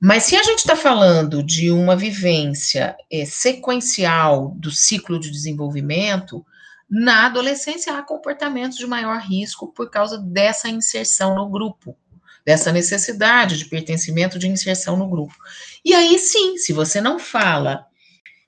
[0.00, 6.44] Mas se a gente está falando de uma vivência é, sequencial do ciclo de desenvolvimento,
[6.88, 11.96] na adolescência há comportamentos de maior risco por causa dessa inserção no grupo,
[12.44, 15.34] dessa necessidade de pertencimento, de inserção no grupo.
[15.84, 17.86] E aí sim, se você não fala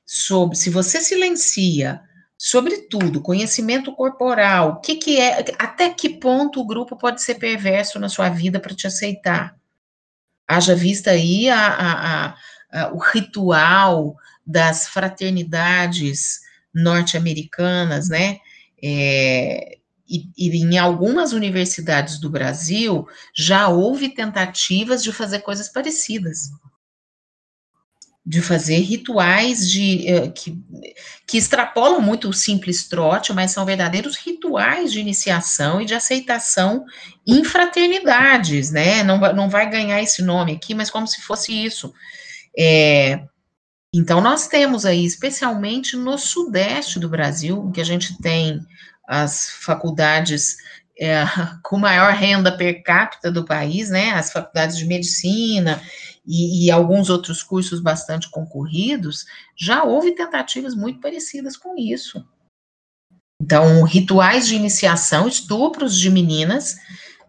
[0.07, 2.01] sobre, se você silencia
[2.41, 7.99] Sobretudo, conhecimento corporal, o que, que é, até que ponto o grupo pode ser perverso
[7.99, 9.57] na sua vida para te aceitar?
[10.47, 12.37] Haja vista aí a, a,
[12.71, 14.17] a, o ritual
[14.47, 16.39] das fraternidades
[16.73, 18.39] norte-americanas, né?
[18.81, 19.79] É,
[20.09, 26.51] e, e, em algumas universidades do Brasil já houve tentativas de fazer coisas parecidas
[28.29, 30.55] de fazer rituais de uh, que,
[31.27, 36.85] que extrapolam muito o simples trote, mas são verdadeiros rituais de iniciação e de aceitação
[37.27, 39.03] em fraternidades, né?
[39.03, 41.91] Não, não vai ganhar esse nome aqui, mas como se fosse isso.
[42.57, 43.19] É,
[43.95, 48.61] então, nós temos aí, especialmente no sudeste do Brasil, que a gente tem
[49.09, 50.59] as faculdades
[51.01, 51.25] é,
[51.65, 54.11] com maior renda per capita do país, né?
[54.11, 55.81] As faculdades de medicina
[56.29, 59.25] e, e, alguns outros cursos bastante concorridos,
[59.57, 62.23] já houve tentativas muito parecidas com isso.
[63.41, 66.77] Então, rituais de iniciação, estupros de meninas,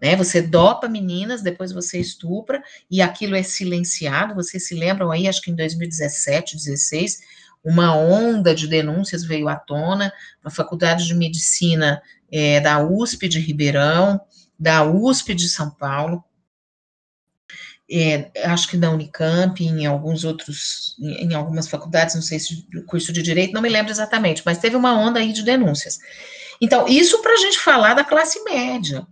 [0.02, 0.16] né?
[0.18, 4.36] Você dopa meninas, depois você estupra, e aquilo é silenciado.
[4.36, 7.20] Vocês se lembram aí, acho que em 2017, 2016,
[7.64, 10.12] uma onda de denúncias veio à tona
[10.44, 14.20] na Faculdade de Medicina é, da USP de Ribeirão,
[14.58, 16.24] da USP de São Paulo,
[17.92, 23.12] é, acho que da Unicamp, em alguns outros, em algumas faculdades, não sei se curso
[23.12, 25.98] de direito, não me lembro exatamente, mas teve uma onda aí de denúncias.
[26.62, 29.08] Então, isso para a gente falar da classe média.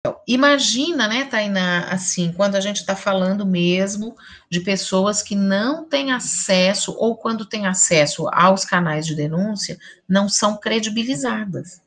[0.00, 4.14] Então, imagina, né, Tainá, assim, quando a gente está falando mesmo
[4.50, 10.28] de pessoas que não têm acesso, ou quando têm acesso aos canais de denúncia, não
[10.28, 11.80] são credibilizadas,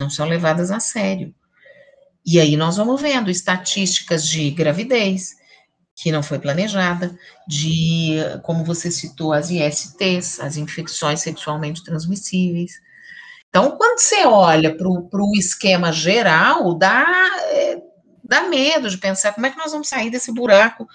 [0.00, 1.34] não são levadas a sério.
[2.30, 5.34] E aí nós vamos vendo estatísticas de gravidez,
[5.96, 7.18] que não foi planejada,
[7.48, 12.72] de, como você citou, as ISTs, as infecções sexualmente transmissíveis.
[13.48, 17.06] Então, quando você olha para o esquema geral, dá,
[17.50, 17.82] é,
[18.22, 20.86] dá medo de pensar como é que nós vamos sair desse buraco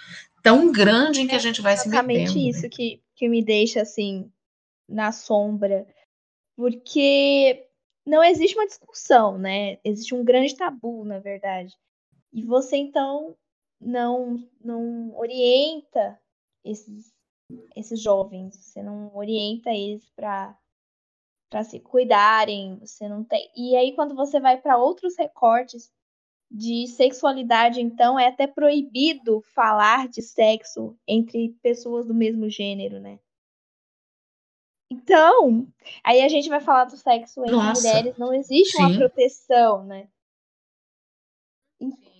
[0.43, 2.11] tão grande em que a gente vai se metendo.
[2.11, 2.49] Exatamente né?
[2.51, 4.29] isso que, que me deixa, assim,
[4.88, 5.88] na sombra.
[6.55, 7.65] Porque
[8.06, 9.78] não existe uma discussão, né?
[9.84, 11.76] Existe um grande tabu, na verdade.
[12.34, 13.36] E você, então,
[13.80, 16.20] não, não orienta
[16.64, 17.14] esses,
[17.76, 20.58] esses jovens, você não orienta eles para
[21.49, 23.47] para se cuidarem, você não tem.
[23.56, 25.91] E aí quando você vai para outros recortes
[26.51, 33.20] de sexualidade, então é até proibido falar de sexo entre pessoas do mesmo gênero, né?
[34.91, 35.67] Então,
[36.03, 37.81] aí a gente vai falar do sexo entre Nossa.
[37.81, 38.84] mulheres, não existe Sim.
[38.84, 40.07] uma proteção, né?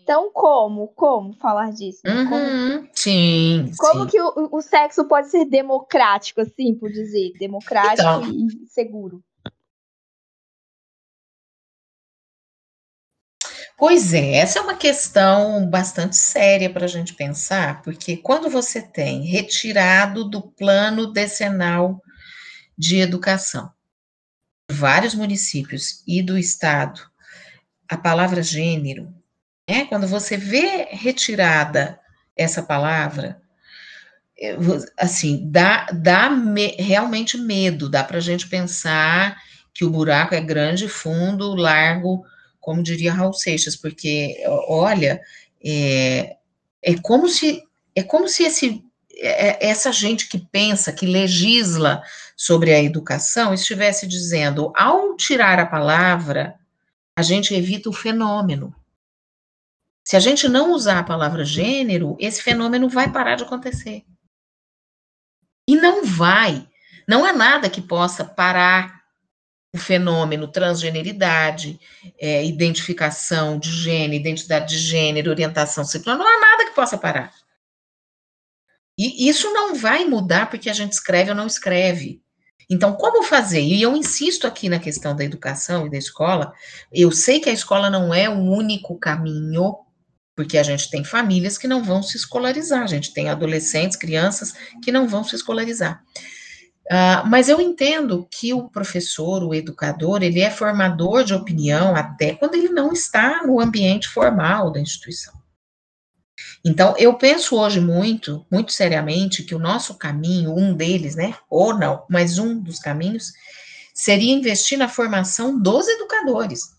[0.04, 0.90] Então, como?
[0.90, 2.02] Como falar disso?
[2.06, 2.30] Uhum.
[2.30, 3.72] Como, sim.
[3.78, 4.10] Como sim.
[4.10, 7.32] que o, o, sexo pode ser democrático, assim, por dizer?
[7.40, 9.24] Democrático então, e seguro.
[13.78, 18.82] Pois é, essa é uma questão bastante séria para a gente pensar, porque quando você
[18.82, 22.02] tem retirado do plano decenal
[22.78, 23.72] de educação,
[24.70, 27.02] vários municípios e do estado,
[27.88, 29.14] a palavra gênero,
[29.70, 29.86] né?
[29.86, 32.00] Quando você vê retirada
[32.36, 33.42] essa palavra,
[34.38, 34.58] é,
[34.98, 39.38] assim, dá, dá me, realmente medo, dá para a gente pensar
[39.74, 42.26] que o buraco é grande, fundo, largo,
[42.60, 45.22] como diria Raul Seixas, porque, olha,
[45.64, 46.38] é,
[46.82, 47.64] é como se
[47.96, 48.84] é como se esse
[49.16, 52.02] essa gente que pensa, que legisla
[52.36, 56.56] sobre a educação, estivesse dizendo, ao tirar a palavra,
[57.16, 58.76] a gente evita o fenômeno.
[60.06, 64.04] Se a gente não usar a palavra gênero, esse fenômeno vai parar de acontecer.
[65.68, 66.68] E não vai.
[67.08, 69.04] Não há nada que possa parar
[69.74, 71.80] o fenômeno transgeneridade,
[72.20, 77.34] é, identificação de gênero, identidade de gênero, orientação sexual, não há nada que possa parar.
[78.98, 82.22] E isso não vai mudar porque a gente escreve ou não escreve.
[82.70, 83.62] Então, como fazer?
[83.62, 86.54] E eu insisto aqui na questão da educação e da escola.
[86.92, 89.76] Eu sei que a escola não é o único caminho,
[90.36, 94.54] porque a gente tem famílias que não vão se escolarizar, a gente tem adolescentes, crianças
[94.84, 96.04] que não vão se escolarizar.
[96.86, 102.34] Uh, mas eu entendo que o professor, o educador, ele é formador de opinião até
[102.34, 105.34] quando ele não está no ambiente formal da instituição.
[106.66, 111.78] Então, eu penso hoje muito, muito seriamente, que o nosso caminho, um deles, né, ou
[111.78, 113.34] não, mas um dos caminhos,
[113.94, 116.74] seria investir na formação dos educadores.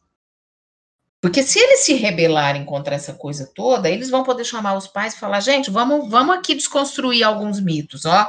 [1.20, 5.14] Porque se eles se rebelarem contra essa coisa toda, eles vão poder chamar os pais
[5.14, 8.28] e falar: gente, vamos, vamos aqui desconstruir alguns mitos, ó.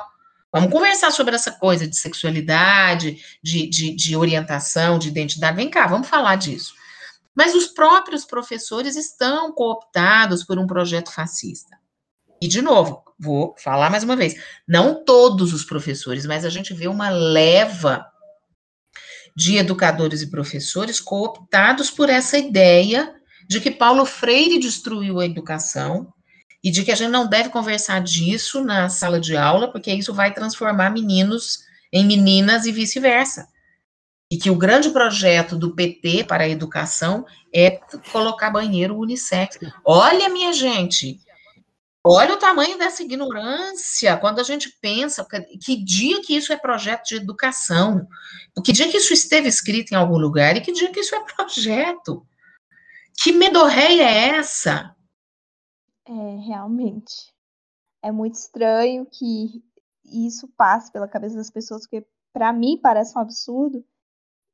[0.49, 5.57] Vamos conversar sobre essa coisa de sexualidade, de, de, de orientação, de identidade.
[5.57, 6.73] Vem cá, vamos falar disso.
[7.36, 11.77] Mas os próprios professores estão cooptados por um projeto fascista.
[12.41, 14.36] E, de novo, vou falar mais uma vez:
[14.67, 18.05] não todos os professores, mas a gente vê uma leva
[19.36, 23.13] de educadores e professores cooptados por essa ideia
[23.47, 26.13] de que Paulo Freire destruiu a educação
[26.63, 30.13] e de que a gente não deve conversar disso na sala de aula, porque isso
[30.13, 31.59] vai transformar meninos
[31.91, 33.47] em meninas e vice-versa.
[34.32, 37.80] E que o grande projeto do PT para a educação é
[38.11, 39.59] colocar banheiro unissex.
[39.86, 41.19] Olha, minha gente,
[42.03, 45.26] olha o tamanho dessa ignorância quando a gente pensa
[45.63, 48.07] que dia que isso é projeto de educação,
[48.63, 51.23] que dia que isso esteve escrito em algum lugar e que dia que isso é
[51.23, 52.26] projeto.
[53.21, 54.95] Que medorreia é essa?
[56.07, 57.34] É, realmente.
[58.03, 59.63] É muito estranho que
[60.03, 63.84] isso passe pela cabeça das pessoas, porque para mim parece um absurdo.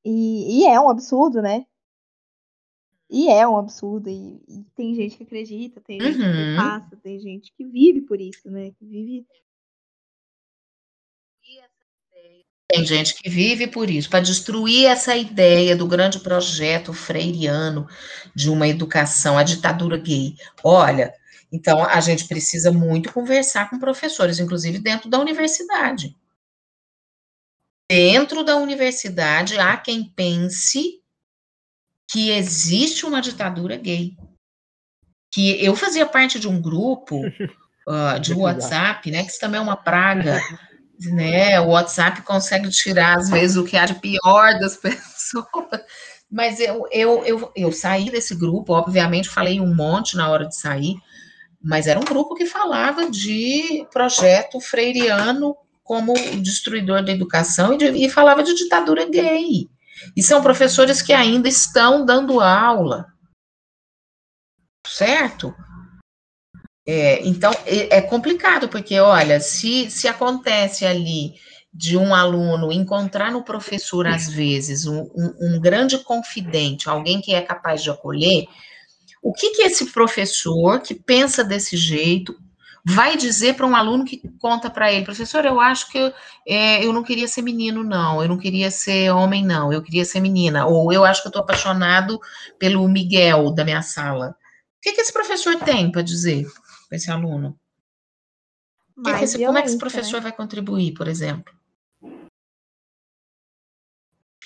[0.03, 1.65] E, e, é um absurdo, né?
[3.09, 4.09] E é um absurdo.
[4.09, 6.31] E, e tem gente que acredita, tem gente uhum.
[6.31, 8.71] que passa, tem gente que vive por isso, né?
[8.71, 9.25] Que vive.
[12.67, 17.85] Tem gente que vive por isso, para destruir essa ideia do grande projeto freiriano
[18.33, 20.35] de uma educação, a ditadura gay.
[20.63, 21.13] Olha,
[21.51, 26.15] então, a gente precisa muito conversar com professores, inclusive dentro da universidade.
[27.91, 31.01] Dentro da universidade, há quem pense
[32.09, 34.15] que existe uma ditadura gay.
[35.29, 39.25] Que eu fazia parte de um grupo uh, de WhatsApp, né?
[39.25, 40.39] Que isso também é uma praga.
[41.03, 45.81] Né, o WhatsApp consegue tirar, às vezes, o que há de pior das pessoas.
[46.29, 50.55] Mas eu, eu, eu, eu saí desse grupo, obviamente, falei um monte na hora de
[50.55, 50.93] sair,
[51.59, 55.57] mas era um grupo que falava de projeto freiriano
[55.91, 59.69] como destruidor da educação e, de, e falava de ditadura gay.
[60.15, 63.07] E são professores que ainda estão dando aula.
[64.87, 65.53] Certo?
[66.87, 71.33] É, então, é, complicado, porque, olha, se, se acontece ali
[71.73, 77.33] de um aluno encontrar no professor, às vezes, um, um, um grande confidente, alguém que
[77.33, 78.45] é capaz de acolher,
[79.21, 82.33] O que, que esse professor que pensa desse jeito
[82.86, 86.13] vai dizer para um aluno que conta para ele, professor, eu acho que eu,
[86.47, 90.05] é, eu não queria ser menino, não, eu não queria ser homem, não, eu queria
[90.05, 92.19] ser menina, ou eu acho que eu estou apaixonado
[92.57, 94.36] pelo Miguel da minha sala.
[94.77, 96.47] O que, que esse professor tem para dizer
[96.88, 97.57] para esse aluno?
[99.03, 100.21] Que que esse, como é que esse professor né?
[100.21, 101.53] vai contribuir, por exemplo?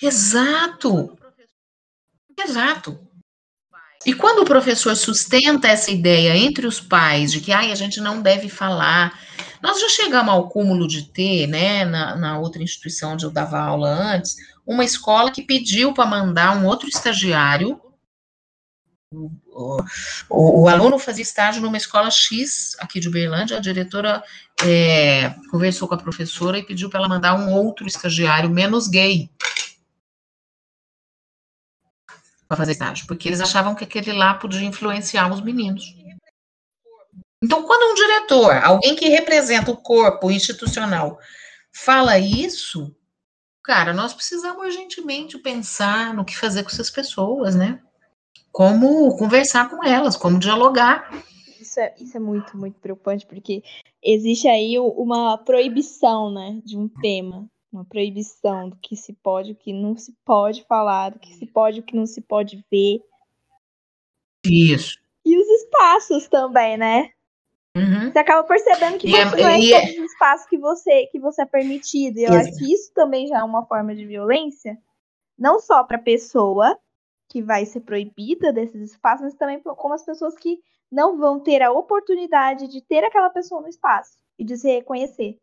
[0.00, 1.18] Exato.
[2.38, 3.00] Exato.
[4.06, 8.00] E quando o professor sustenta essa ideia entre os pais de que ai, a gente
[8.00, 9.18] não deve falar,
[9.60, 13.58] nós já chegamos ao cúmulo de ter, né, na, na outra instituição onde eu dava
[13.58, 17.80] aula antes, uma escola que pediu para mandar um outro estagiário.
[19.12, 19.30] O,
[20.28, 24.22] o, o, aluno fazia estágio numa escola X aqui de Uberlândia, a diretora
[24.62, 29.30] é, conversou com a professora e pediu para ela mandar um outro estagiário menos gay
[32.48, 35.94] para fazer estágio, porque eles achavam que aquele lá podia influenciar os meninos.
[37.42, 41.18] Então, quando um diretor, alguém que representa o corpo institucional,
[41.72, 42.94] fala isso,
[43.62, 47.80] cara, nós precisamos urgentemente pensar no que fazer com essas pessoas, né?
[48.50, 51.10] Como conversar com elas, como dialogar.
[51.60, 53.62] Isso é, isso é muito, muito preocupante, porque
[54.02, 59.56] existe aí uma proibição, né, de um tema uma proibição do que se pode, o
[59.56, 63.00] que não se pode falar, do que se pode, o que não se pode ver.
[64.44, 64.98] Isso.
[65.24, 67.10] E os espaços também, né?
[67.76, 68.10] Uhum.
[68.10, 70.00] Você acaba percebendo que você é, não é todos é...
[70.00, 72.18] os espaços que você, que você é permitido.
[72.18, 74.78] E eu acho que isso também já é uma forma de violência,
[75.38, 76.78] não só para a pessoa
[77.28, 80.58] que vai ser proibida desses espaços, mas também como as pessoas que
[80.90, 85.38] não vão ter a oportunidade de ter aquela pessoa no espaço e de se reconhecer.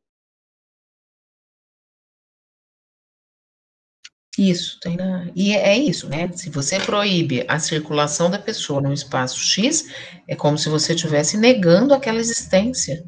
[4.38, 5.28] Isso, tem na...
[5.36, 6.32] e é, é isso, né?
[6.34, 9.86] Se você proíbe a circulação da pessoa no espaço X,
[10.28, 13.04] é como se você estivesse negando aquela existência.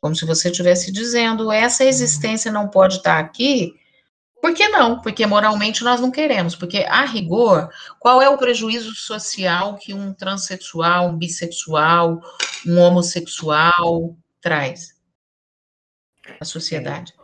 [0.00, 3.74] Como se você estivesse dizendo, essa existência não pode estar aqui.
[4.40, 5.00] Por que não?
[5.00, 6.54] Porque moralmente nós não queremos.
[6.54, 12.20] Porque, a rigor, qual é o prejuízo social que um transexual, um bissexual,
[12.66, 14.94] um homossexual traz
[16.40, 17.14] à sociedade?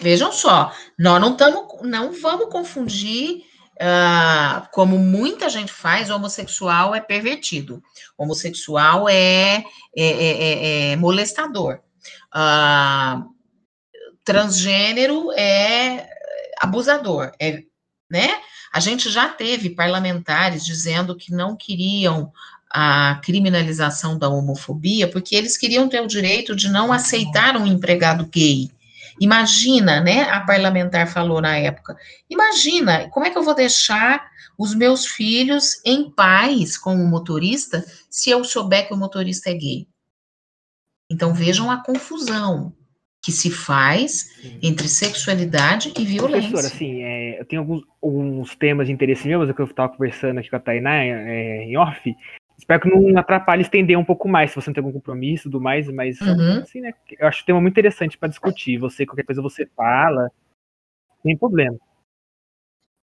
[0.00, 3.42] Vejam só, nós não estamos, não vamos confundir,
[3.74, 7.82] uh, como muita gente faz, homossexual é pervertido,
[8.16, 9.64] homossexual é,
[9.96, 11.80] é, é, é molestador,
[12.34, 13.24] uh,
[14.24, 16.08] transgênero é
[16.60, 17.62] abusador, é,
[18.10, 18.28] né?
[18.72, 22.32] A gente já teve parlamentares dizendo que não queriam
[22.76, 28.26] a criminalização da homofobia, porque eles queriam ter o direito de não aceitar um empregado
[28.26, 28.68] gay.
[29.20, 30.22] Imagina, né?
[30.22, 31.96] A parlamentar falou na época.
[32.28, 37.84] Imagina, como é que eu vou deixar os meus filhos em paz com o motorista
[38.10, 39.88] se eu souber que o motorista é gay?
[41.10, 42.74] Então vejam a confusão
[43.24, 44.26] que se faz
[44.62, 46.50] entre sexualidade e violência.
[46.50, 50.38] Professora, assim, é, eu tenho alguns, alguns temas de interesse meus, que eu estava conversando
[50.38, 52.14] aqui com a Tainá é, em off,
[52.56, 55.50] Espero que não atrapalhe estender um pouco mais, se você não tem algum compromisso e
[55.50, 56.60] tudo mais, mas uhum.
[56.60, 56.94] assim, né?
[57.18, 58.78] Eu acho um muito interessante para discutir.
[58.78, 60.30] Você, qualquer coisa você fala,
[61.22, 61.76] sem problema.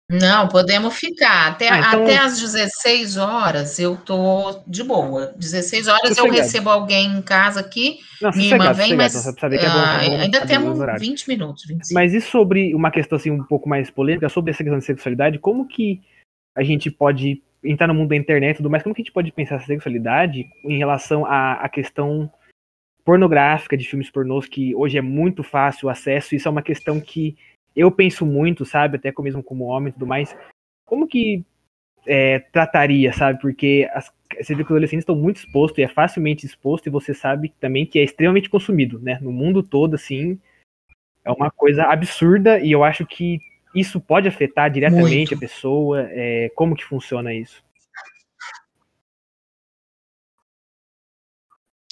[0.09, 1.51] Não, podemos ficar.
[1.51, 2.03] Até, ah, então...
[2.03, 5.33] até às 16 horas eu tô de boa.
[5.37, 9.97] 16 horas eu recebo alguém em casa aqui, não, minha vem, mas é bom, ah,
[9.97, 11.65] ainda temos 20 minutos.
[11.65, 11.93] 25.
[11.93, 15.39] Mas e sobre uma questão assim um pouco mais polêmica, sobre essa questão de sexualidade,
[15.39, 16.01] como que
[16.55, 19.13] a gente pode entrar no mundo da internet e tudo mais, como que a gente
[19.13, 22.31] pode pensar essa sexualidade em relação à, à questão
[23.03, 26.99] pornográfica de filmes pornôs, que hoje é muito fácil o acesso, isso é uma questão
[26.99, 27.37] que
[27.75, 30.35] eu penso muito, sabe, até mesmo como homem e tudo mais,
[30.85, 31.43] como que
[32.05, 34.11] é, trataria, sabe, porque as,
[34.41, 37.53] você vê que os adolescentes estão muito expostos e é facilmente exposto, e você sabe
[37.59, 40.39] também que é extremamente consumido, né, no mundo todo, assim,
[41.25, 43.39] é uma coisa absurda, e eu acho que
[43.73, 45.35] isso pode afetar diretamente Muito.
[45.35, 46.07] a pessoa?
[46.09, 47.63] É, como que funciona isso?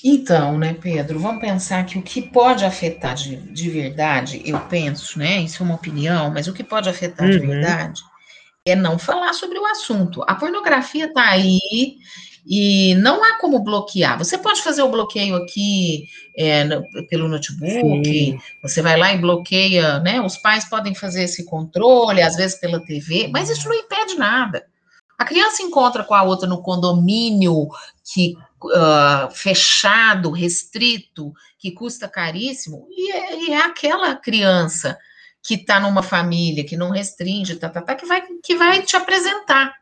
[0.03, 5.19] Então, né, Pedro, vamos pensar que o que pode afetar de, de verdade, eu penso,
[5.19, 7.31] né, isso é uma opinião, mas o que pode afetar uhum.
[7.31, 8.01] de verdade
[8.65, 10.23] é não falar sobre o assunto.
[10.27, 11.59] A pornografia está aí,
[12.45, 14.17] e não há como bloquear.
[14.17, 18.39] Você pode fazer o bloqueio aqui é, no, pelo notebook, Sim.
[18.61, 20.19] você vai lá e bloqueia, né?
[20.21, 24.65] Os pais podem fazer esse controle, às vezes pela TV, mas isso não impede nada.
[25.17, 27.69] A criança encontra com a outra no condomínio
[28.11, 34.97] que uh, fechado, restrito, que custa caríssimo, e é, e é aquela criança
[35.43, 38.95] que está numa família que não restringe, tá, tá, tá, que vai, que vai te
[38.95, 39.73] apresentar.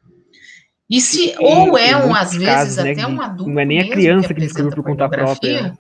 [0.90, 3.52] E se, ou é um, às vezes, casos, né, até um adulto.
[3.52, 5.78] Não é nem a criança que descobriu apresenta por conta própria.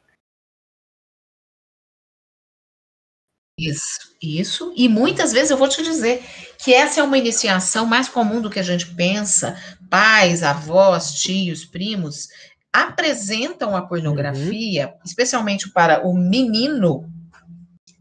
[3.57, 4.73] Isso, isso.
[4.75, 6.23] E muitas vezes eu vou te dizer
[6.59, 9.57] que essa é uma iniciação mais comum do que a gente pensa.
[9.89, 12.29] Pais, avós, tios, primos
[12.71, 17.11] apresentam a pornografia, especialmente para o menino,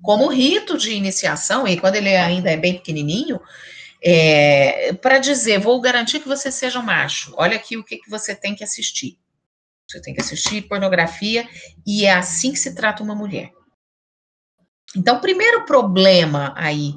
[0.03, 3.41] como rito de iniciação, e quando ele ainda é bem pequenininho,
[4.03, 7.35] é, para dizer, vou garantir que você seja um macho.
[7.37, 9.19] Olha aqui o que, que você tem que assistir.
[9.89, 11.49] Você tem que assistir pornografia
[11.87, 13.51] e é assim que se trata uma mulher.
[14.95, 16.95] Então, o primeiro problema aí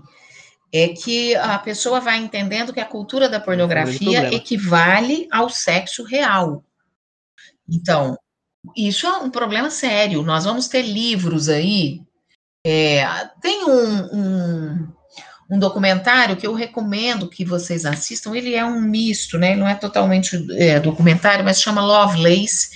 [0.74, 4.36] é que a pessoa vai entendendo que a cultura da pornografia problema.
[4.36, 6.64] equivale ao sexo real.
[7.68, 8.18] Então,
[8.76, 10.24] isso é um problema sério.
[10.24, 12.02] Nós vamos ter livros aí.
[12.66, 13.06] é,
[13.42, 14.94] tem um, um,
[15.52, 18.34] um documentário que eu recomendo que vocês assistam.
[18.34, 19.52] Ele é um misto, né?
[19.52, 22.70] Ele não é totalmente é, documentário, mas chama Lovelace,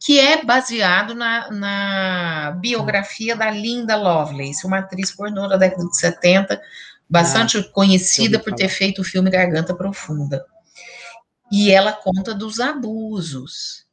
[0.00, 5.96] que é baseado na, na biografia da Linda Lovelace, uma atriz pornô da década de
[5.96, 6.60] 70,
[7.08, 10.44] bastante conhecida ouvi por ter feito o filme Garganta Profunda.
[11.52, 13.85] E ela conta dos abusos.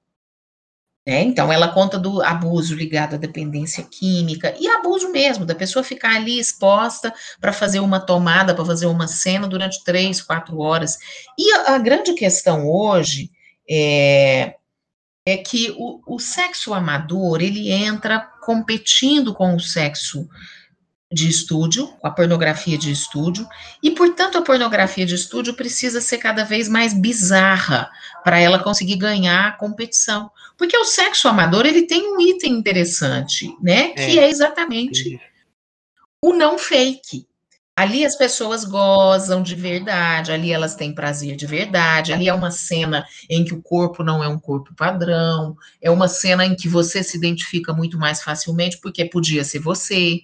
[1.05, 1.21] Né?
[1.21, 6.15] Então, ela conta do abuso ligado à dependência química e abuso mesmo, da pessoa ficar
[6.15, 10.97] ali exposta para fazer uma tomada, para fazer uma cena durante três, quatro horas.
[11.37, 13.29] E a, a grande questão hoje
[13.69, 14.55] é,
[15.25, 20.27] é que o, o sexo amador ele entra competindo com o sexo
[21.13, 23.47] de estúdio, com a pornografia de estúdio,
[23.81, 27.89] e portanto a pornografia de estúdio precisa ser cada vez mais bizarra
[28.23, 30.31] para ela conseguir ganhar a competição.
[30.57, 33.89] Porque o sexo amador ele tem um item interessante, né?
[33.89, 34.23] Que É.
[34.23, 35.19] é exatamente
[36.21, 37.27] o não fake.
[37.75, 42.51] Ali as pessoas gozam de verdade, ali elas têm prazer de verdade, ali é uma
[42.51, 46.69] cena em que o corpo não é um corpo padrão, é uma cena em que
[46.69, 50.21] você se identifica muito mais facilmente porque podia ser você.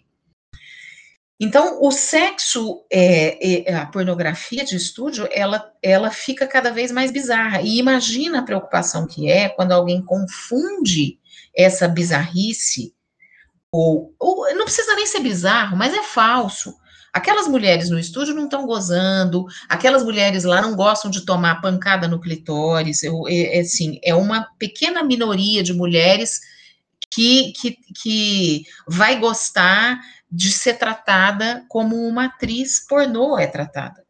[1.39, 7.11] Então, o sexo, é, é, a pornografia de estúdio, ela, ela fica cada vez mais
[7.11, 7.61] bizarra.
[7.61, 11.17] E imagina a preocupação que é quando alguém confunde
[11.55, 12.93] essa bizarrice,
[13.71, 16.75] ou, ou não precisa nem ser bizarro, mas é falso.
[17.13, 22.07] Aquelas mulheres no estúdio não estão gozando, aquelas mulheres lá não gostam de tomar pancada
[22.07, 23.01] no clitóris.
[23.01, 26.41] Eu, é, é assim, é uma pequena minoria de mulheres
[27.09, 29.99] que, que, que vai gostar
[30.31, 34.05] de ser tratada como uma atriz pornô é tratada.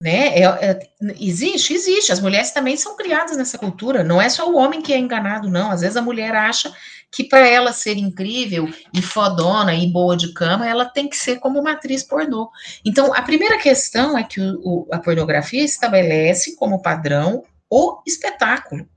[0.00, 0.38] Né?
[0.38, 2.12] É, é, existe, existe.
[2.12, 4.04] As mulheres também são criadas nessa cultura.
[4.04, 5.70] Não é só o homem que é enganado, não.
[5.70, 6.72] Às vezes a mulher acha
[7.10, 11.40] que para ela ser incrível e fodona e boa de cama, ela tem que ser
[11.40, 12.50] como uma atriz pornô.
[12.84, 18.88] Então, a primeira questão é que o, o, a pornografia estabelece como padrão o espetáculo.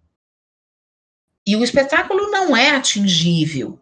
[1.47, 3.80] E o espetáculo não é atingível.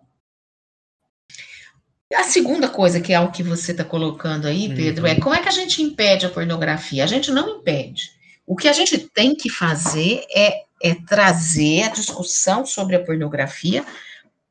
[2.13, 5.11] A segunda coisa, que é o que você está colocando aí, Pedro, uhum.
[5.11, 7.03] é como é que a gente impede a pornografia?
[7.03, 8.11] A gente não impede.
[8.47, 13.85] O que a gente tem que fazer é, é trazer a discussão sobre a pornografia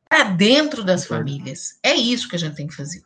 [0.08, 1.78] para dentro das famílias.
[1.82, 3.02] É isso que a gente tem que fazer.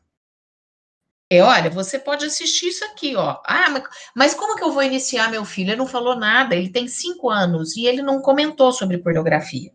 [1.31, 3.41] É, olha, você pode assistir isso aqui, ó.
[3.47, 3.85] Ah, mas,
[4.15, 5.71] mas como que eu vou iniciar meu filho?
[5.71, 9.73] Ele não falou nada, ele tem cinco anos e ele não comentou sobre pornografia.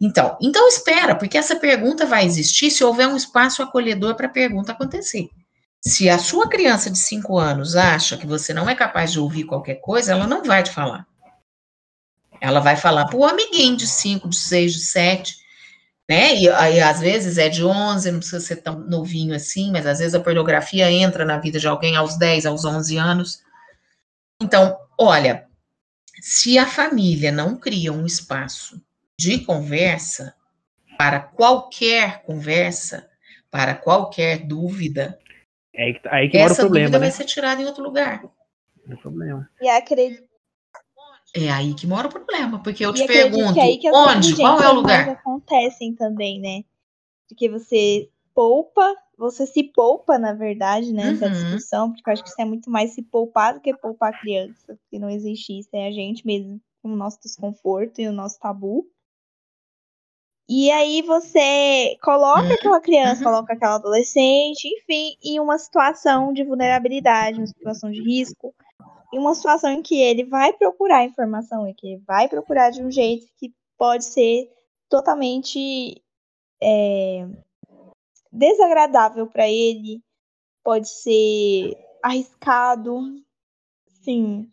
[0.00, 4.30] Então, então espera, porque essa pergunta vai existir se houver um espaço acolhedor para a
[4.30, 5.28] pergunta acontecer.
[5.80, 9.44] Se a sua criança de 5 anos acha que você não é capaz de ouvir
[9.44, 11.06] qualquer coisa, ela não vai te falar.
[12.40, 15.36] Ela vai falar para o amiguinho de 5, de 6, de 7,
[16.08, 16.36] né?
[16.36, 19.98] E aí, às vezes, é de 11, não precisa ser tão novinho assim, mas às
[19.98, 23.42] vezes a pornografia entra na vida de alguém aos 10, aos 11 anos.
[24.40, 25.46] Então, olha,
[26.20, 28.80] se a família não cria um espaço
[29.18, 30.34] de conversa,
[30.98, 33.10] para qualquer conversa,
[33.50, 35.18] para qualquer dúvida,
[35.74, 37.06] é aí que, aí que mora o problema, dúvida né?
[37.06, 38.24] vai ser tirada em outro lugar.
[38.88, 39.48] É o problema.
[39.60, 40.30] E acredito.
[41.34, 43.88] É aí que mora o problema, porque eu e te acredito pergunto, que aí que
[43.88, 45.08] as onde, qual é o lugar?
[45.08, 46.62] acontecem também, né?
[47.26, 51.32] Porque você poupa, você se poupa, na verdade, né, da Uhum.
[51.32, 54.18] discussão, porque eu acho que isso é muito mais se poupar do que poupar a
[54.18, 58.12] criança, porque não existe isso, é a gente mesmo com o nosso desconforto e o
[58.12, 58.86] nosso tabu.
[60.48, 63.30] E aí você coloca Uhum, aquela criança, uhum.
[63.30, 68.54] coloca aquela adolescente, enfim, em uma situação de vulnerabilidade, uma situação de risco,
[69.12, 72.82] em uma situação em que ele vai procurar informação e que ele vai procurar de
[72.82, 74.50] um jeito que pode ser
[74.88, 76.02] totalmente
[76.62, 77.26] é,
[78.30, 80.02] desagradável para ele,
[80.64, 83.00] pode ser arriscado,
[84.02, 84.50] sim.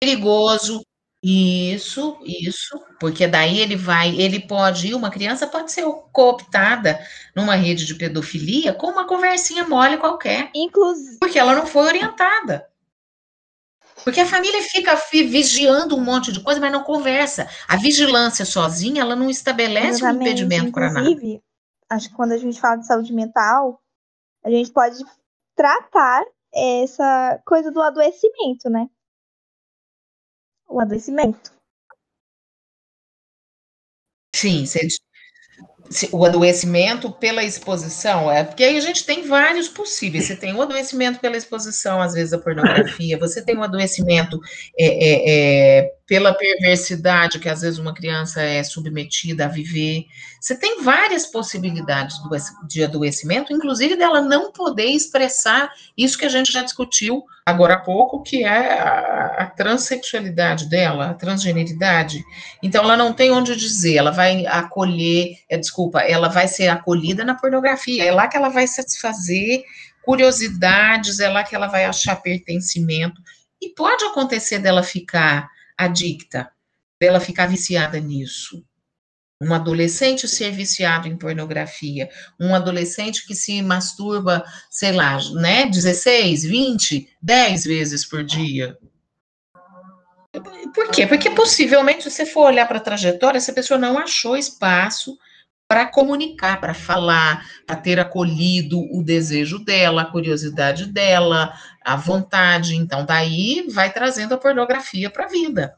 [0.00, 0.82] perigoso.
[1.22, 6.98] Isso, isso, porque daí ele vai, ele pode ir, uma criança pode ser cooptada
[7.34, 10.50] numa rede de pedofilia com uma conversinha mole qualquer.
[10.52, 11.18] Inclusive.
[11.20, 12.68] Porque ela não foi orientada.
[14.02, 17.48] Porque a família fica vigiando um monte de coisa, mas não conversa.
[17.68, 20.18] A vigilância sozinha, ela não estabelece Exatamente.
[20.18, 21.08] um impedimento para nada.
[21.08, 21.42] Inclusive,
[21.88, 23.80] acho que quando a gente fala de saúde mental,
[24.44, 24.96] a gente pode
[25.54, 28.88] tratar essa coisa do adoecimento, né?
[30.72, 31.52] O adoecimento.
[34.34, 34.64] Sim,
[36.10, 40.24] o adoecimento pela exposição, é porque aí a gente tem vários possíveis.
[40.24, 44.40] Você tem o adoecimento pela exposição, às vezes, da pornografia, você tem o adoecimento
[44.78, 50.06] é, é, é, pela perversidade que às vezes uma criança é submetida a viver.
[50.40, 52.16] Você tem várias possibilidades
[52.66, 57.78] de adoecimento, inclusive dela não poder expressar isso que a gente já discutiu agora há
[57.78, 62.22] pouco, que é a, a transexualidade dela, a transgeneridade.
[62.62, 67.24] Então, ela não tem onde dizer, ela vai acolher, é, desculpa, ela vai ser acolhida
[67.24, 69.62] na pornografia, é lá que ela vai satisfazer
[70.02, 73.20] curiosidades, é lá que ela vai achar pertencimento.
[73.60, 76.50] E pode acontecer dela ficar adicta,
[77.00, 78.64] dela ficar viciada nisso.
[79.42, 82.08] Um adolescente ser viciado em pornografia,
[82.38, 88.78] um adolescente que se masturba, sei lá, né, 16, 20, 10 vezes por dia.
[90.72, 91.08] Por quê?
[91.08, 95.18] Porque possivelmente, se você for olhar para a trajetória, essa pessoa não achou espaço
[95.68, 101.52] para comunicar, para falar, para ter acolhido o desejo dela, a curiosidade dela,
[101.84, 102.76] a vontade.
[102.76, 105.74] Então, daí vai trazendo a pornografia para a vida.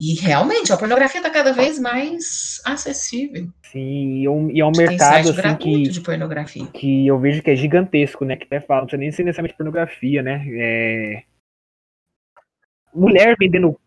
[0.00, 3.48] E realmente, a pornografia está cada vez mais acessível.
[3.64, 6.66] Sim, e é um mercado assim, que, de pornografia.
[6.68, 8.36] que eu vejo que é gigantesco, né?
[8.36, 10.46] Que até fala, não precisa nem ser necessariamente pornografia, né?
[10.52, 11.22] É...
[12.94, 13.78] Mulher vendendo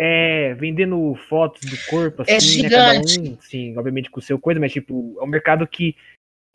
[0.00, 3.20] é, vendendo fotos do corpo, é assim, é gigante.
[3.20, 5.96] Né, um, sim, obviamente com o seu coisa, mas tipo, é um mercado que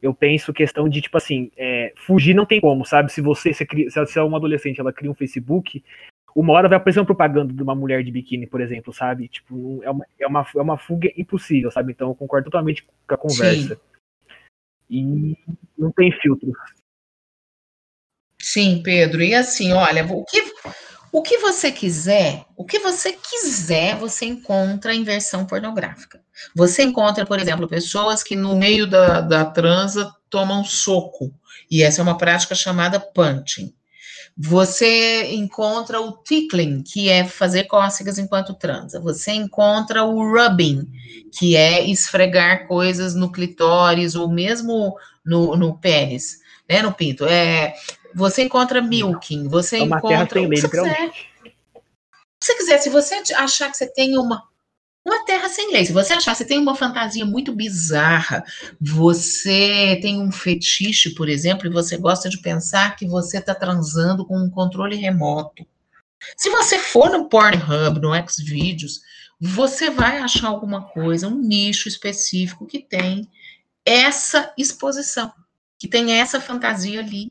[0.01, 3.11] eu penso questão de, tipo assim, é, fugir não tem como, sabe?
[3.11, 5.83] Se você, se, se é uma adolescente, ela cria um Facebook,
[6.35, 9.27] uma hora vai aparecer uma propaganda de uma mulher de biquíni, por exemplo, sabe?
[9.27, 11.91] Tipo, é uma, é uma, é uma fuga impossível, sabe?
[11.91, 13.75] Então eu concordo totalmente com a conversa.
[13.75, 13.81] Sim.
[14.89, 15.37] E
[15.77, 16.51] não tem filtro.
[18.41, 19.21] Sim, Pedro.
[19.21, 20.41] E assim, olha, o que
[21.13, 26.19] o que você quiser, o que você quiser, você encontra em versão pornográfica.
[26.55, 31.31] Você encontra, por exemplo, pessoas que no meio da, da transa tomam soco.
[31.69, 33.71] E essa é uma prática chamada punching.
[34.35, 38.99] Você encontra o tickling, que é fazer cócegas enquanto transa.
[38.99, 40.89] Você encontra o rubbing,
[41.31, 47.25] que é esfregar coisas no clitóris ou mesmo no, no pênis, né, no pinto.
[47.25, 47.75] É,
[48.15, 50.17] você encontra milking, você é uma encontra.
[50.17, 50.67] Terra sem lei, se
[52.41, 54.43] você quiser, se você achar que você tem uma
[55.05, 55.85] uma terra sem lei.
[55.85, 58.43] Se você achar você tem uma fantasia muito bizarra,
[58.79, 64.25] você tem um fetiche, por exemplo, e você gosta de pensar que você está transando
[64.25, 65.65] com um controle remoto.
[66.37, 69.01] Se você for no Pornhub, no Xvideos,
[69.39, 73.29] você vai achar alguma coisa, um nicho específico que tem
[73.85, 75.33] essa exposição,
[75.77, 77.29] que tem essa fantasia ali.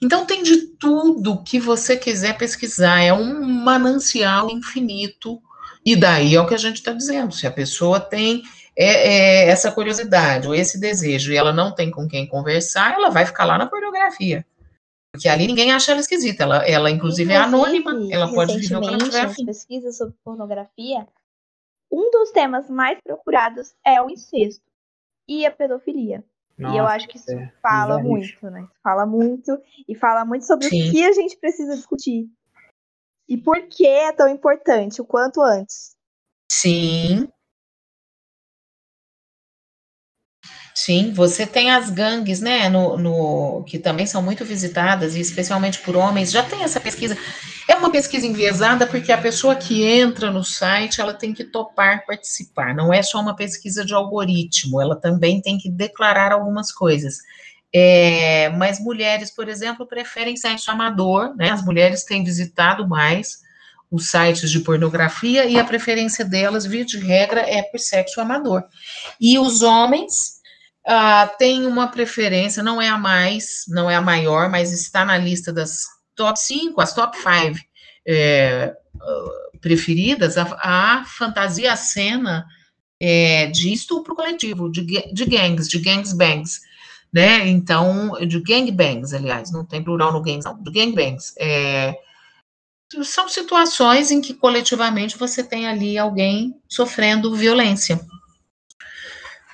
[0.00, 5.42] Então tem de tudo que você quiser pesquisar, é um manancial infinito.
[5.84, 7.32] E daí é o que a gente está dizendo.
[7.32, 8.42] Se a pessoa tem
[8.76, 13.10] é, é, essa curiosidade ou esse desejo e ela não tem com quem conversar, ela
[13.10, 14.46] vai ficar lá na pornografia.
[15.12, 16.44] Porque ali ninguém acha ela esquisita.
[16.44, 18.14] Ela, ela inclusive, inclusive, é anônima.
[18.14, 19.44] Ela pode viver o que ela tiver afim.
[19.44, 21.06] pesquisas sobre pornografia,
[21.90, 24.64] um dos temas mais procurados é o incesto
[25.28, 26.24] e a pedofilia.
[26.58, 28.66] Nossa, e eu acho que isso é, fala muito, né?
[28.82, 30.88] Fala muito e fala muito sobre Sim.
[30.88, 32.28] o que a gente precisa discutir.
[33.32, 35.96] E por que é tão importante, o quanto antes.
[36.50, 37.26] Sim.
[40.74, 45.78] Sim, você tem as gangues, né, no, no, que também são muito visitadas, e especialmente
[45.78, 47.16] por homens, já tem essa pesquisa.
[47.66, 52.04] É uma pesquisa enviesada porque a pessoa que entra no site, ela tem que topar
[52.04, 57.16] participar, não é só uma pesquisa de algoritmo, ela também tem que declarar algumas coisas.
[57.74, 63.40] É, mas mulheres, por exemplo, preferem sexo amador, né, as mulheres têm visitado mais
[63.90, 68.64] os sites de pornografia e a preferência delas, via de regra, é por sexo amador.
[69.20, 70.42] E os homens
[70.84, 75.16] Uh, tem uma preferência, não é a mais, não é a maior, mas está na
[75.16, 75.84] lista das
[76.16, 77.56] top 5, as top 5
[78.04, 78.74] é,
[79.60, 82.44] preferidas, a, a, fantasia, a cena
[83.00, 84.82] é, de estupro coletivo, de,
[85.12, 86.60] de gangs, de gangs bangs,
[87.12, 87.46] né?
[87.48, 91.34] Então, de gangbangs, aliás, não tem plural no gangs, não, de gangbangs.
[91.38, 91.94] É,
[93.02, 98.00] são situações em que coletivamente você tem ali alguém sofrendo violência.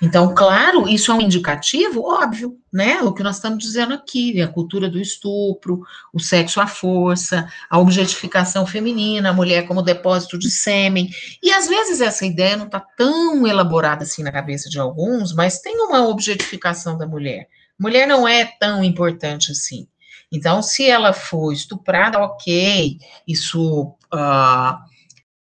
[0.00, 3.00] Então, claro, isso é um indicativo, óbvio, né?
[3.02, 7.78] O que nós estamos dizendo aqui, a cultura do estupro, o sexo à força, a
[7.78, 11.10] objetificação feminina, a mulher como depósito de sêmen.
[11.42, 15.60] E às vezes essa ideia não está tão elaborada assim na cabeça de alguns, mas
[15.60, 17.48] tem uma objetificação da mulher.
[17.78, 19.88] Mulher não é tão importante assim.
[20.30, 23.94] Então, se ela for estuprada, ok, isso.
[24.12, 24.88] Uh,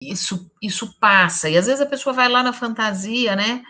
[0.02, 3.62] isso, isso passa, e às vezes a pessoa vai lá na fantasia, né?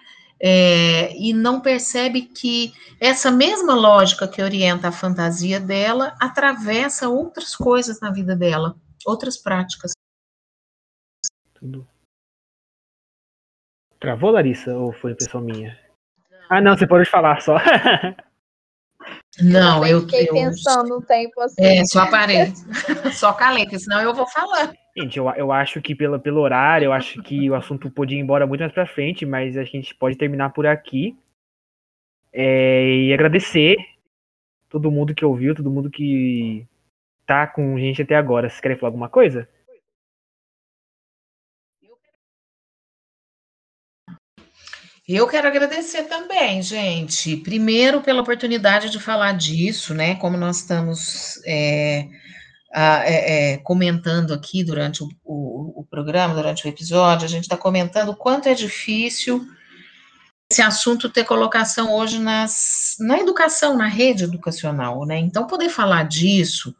[0.43, 7.55] É, e não percebe que essa mesma lógica que orienta a fantasia dela atravessa outras
[7.55, 9.91] coisas na vida dela, outras práticas.
[11.53, 11.87] Tudo.
[13.99, 15.79] Travou, Larissa, ou foi impressão minha?
[16.49, 17.57] Ah, não, você pode falar só.
[19.39, 21.63] Não, eu fiquei eu, pensando um tempo assim.
[21.63, 22.53] É, só parei.
[23.13, 24.73] só porque senão eu vou falar.
[24.97, 28.21] Gente, eu, eu acho que pelo, pelo horário, eu acho que o assunto podia ir
[28.21, 31.17] embora muito mais pra frente, mas a gente pode terminar por aqui.
[32.33, 33.77] É, e agradecer
[34.69, 36.65] todo mundo que ouviu, todo mundo que
[37.25, 38.49] tá com gente até agora.
[38.49, 39.47] Vocês querem falar alguma coisa?
[45.13, 47.35] Eu quero agradecer também, gente.
[47.37, 50.15] Primeiro, pela oportunidade de falar disso, né?
[50.15, 52.07] Como nós estamos é,
[52.73, 57.43] a, é, é, comentando aqui durante o, o, o, programa, durante o episódio, a gente
[57.43, 59.45] está comentando o quanto é difícil
[60.49, 65.17] esse assunto ter colocação hoje nas, na educação, na rede educacional, né?
[65.17, 66.75] Então, poder falar disso.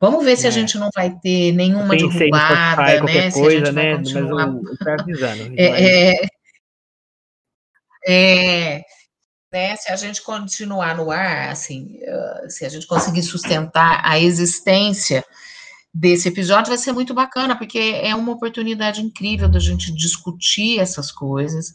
[0.00, 0.52] Vamos ver se a é.
[0.52, 3.30] gente não vai ter nenhuma derrubada, né?
[3.30, 3.96] Coisa, né?
[3.96, 4.46] Continuar...
[4.52, 5.54] Mas eu, eu avisando.
[5.56, 6.39] é, é,
[8.06, 8.82] é,
[9.52, 11.98] né, se a gente continuar no ar, assim,
[12.48, 15.24] se a gente conseguir sustentar a existência
[15.92, 21.10] desse episódio, vai ser muito bacana, porque é uma oportunidade incrível da gente discutir essas
[21.10, 21.74] coisas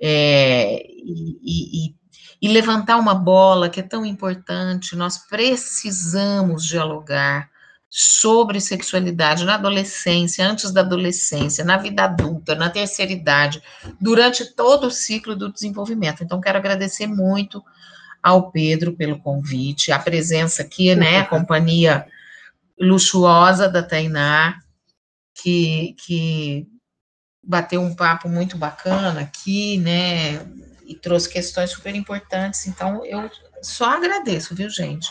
[0.00, 1.94] é, e, e,
[2.42, 4.96] e levantar uma bola que é tão importante.
[4.96, 7.48] Nós precisamos dialogar
[7.96, 13.62] sobre sexualidade na adolescência, antes da adolescência, na vida adulta, na terceira idade,
[14.00, 16.24] durante todo o ciclo do desenvolvimento.
[16.24, 17.62] Então, quero agradecer muito
[18.20, 22.04] ao Pedro pelo convite, a presença aqui, né, a companhia
[22.76, 24.58] luxuosa da Tainá,
[25.32, 26.66] que, que
[27.44, 30.44] bateu um papo muito bacana aqui, né,
[30.84, 32.66] e trouxe questões super importantes.
[32.66, 33.30] Então, eu
[33.62, 35.08] só agradeço, viu, gente?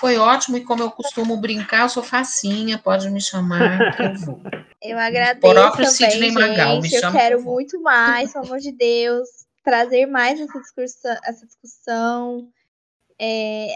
[0.00, 4.14] Foi ótimo e como eu costumo brincar, eu sou facinha, pode me chamar que eu
[4.14, 4.40] vou.
[4.82, 9.28] Eu agradeço também, Sidney Magal, me eu quero muito mais, pelo amor de Deus,
[9.62, 11.16] trazer mais essa discussão.
[11.22, 12.48] Essa discussão.
[13.20, 13.74] É,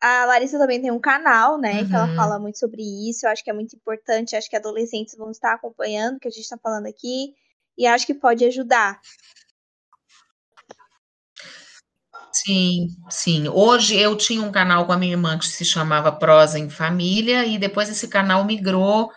[0.00, 1.88] a Larissa também tem um canal, né, uhum.
[1.88, 2.16] que ela uhum.
[2.16, 3.26] fala muito sobre isso.
[3.26, 6.30] Eu acho que é muito importante, acho que adolescentes vão estar acompanhando o que a
[6.30, 7.34] gente está falando aqui
[7.76, 8.98] e acho que pode ajudar.
[12.32, 13.48] Sim, sim.
[13.48, 17.44] Hoje eu tinha um canal com a minha irmã que se chamava Prosa em Família,
[17.44, 19.10] e depois esse canal migrou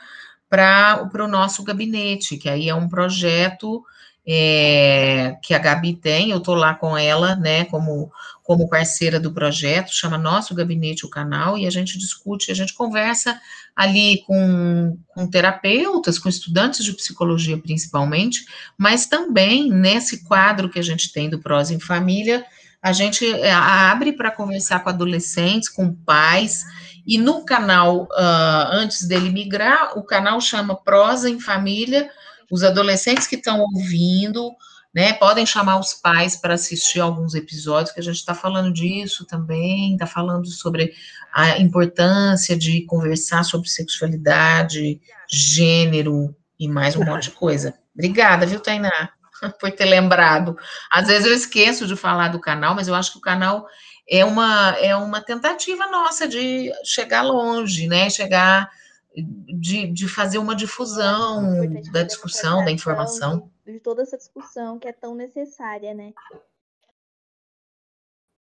[0.50, 3.84] para o nosso gabinete, que aí é um projeto
[4.28, 8.12] é, que a Gabi tem, eu estou lá com ela, né, como,
[8.44, 12.74] como parceira do projeto, chama Nosso Gabinete o canal, e a gente discute, a gente
[12.74, 13.40] conversa
[13.76, 18.46] ali com, com terapeutas, com estudantes de psicologia principalmente,
[18.78, 22.46] mas também nesse quadro que a gente tem do Prosa em Família,
[22.84, 26.66] a gente é, abre para conversar com adolescentes, com pais,
[27.08, 32.10] e no canal, uh, antes dele migrar, o canal chama Prosa em Família,
[32.52, 34.52] os adolescentes que estão ouvindo,
[34.94, 39.26] né, podem chamar os pais para assistir alguns episódios, que a gente está falando disso
[39.26, 40.94] também, está falando sobre
[41.34, 45.02] a importância de conversar sobre sexualidade,
[45.32, 47.74] gênero e mais um monte de coisa.
[47.96, 49.10] Obrigada, viu, Tainá?
[49.60, 50.58] por ter lembrado.
[50.92, 53.68] Às vezes eu esqueço de falar do canal, mas eu acho que o canal
[54.08, 58.10] é uma, é uma tentativa nossa de chegar longe, né?
[58.10, 58.70] Chegar
[59.16, 63.50] de, de fazer uma difusão da discussão, da informação.
[63.66, 66.14] De toda essa discussão que é tão necessária, né?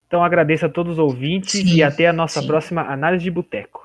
[0.07, 2.47] Então agradeço a todos os ouvintes sim, e até a nossa sim.
[2.47, 3.84] próxima análise de boteco.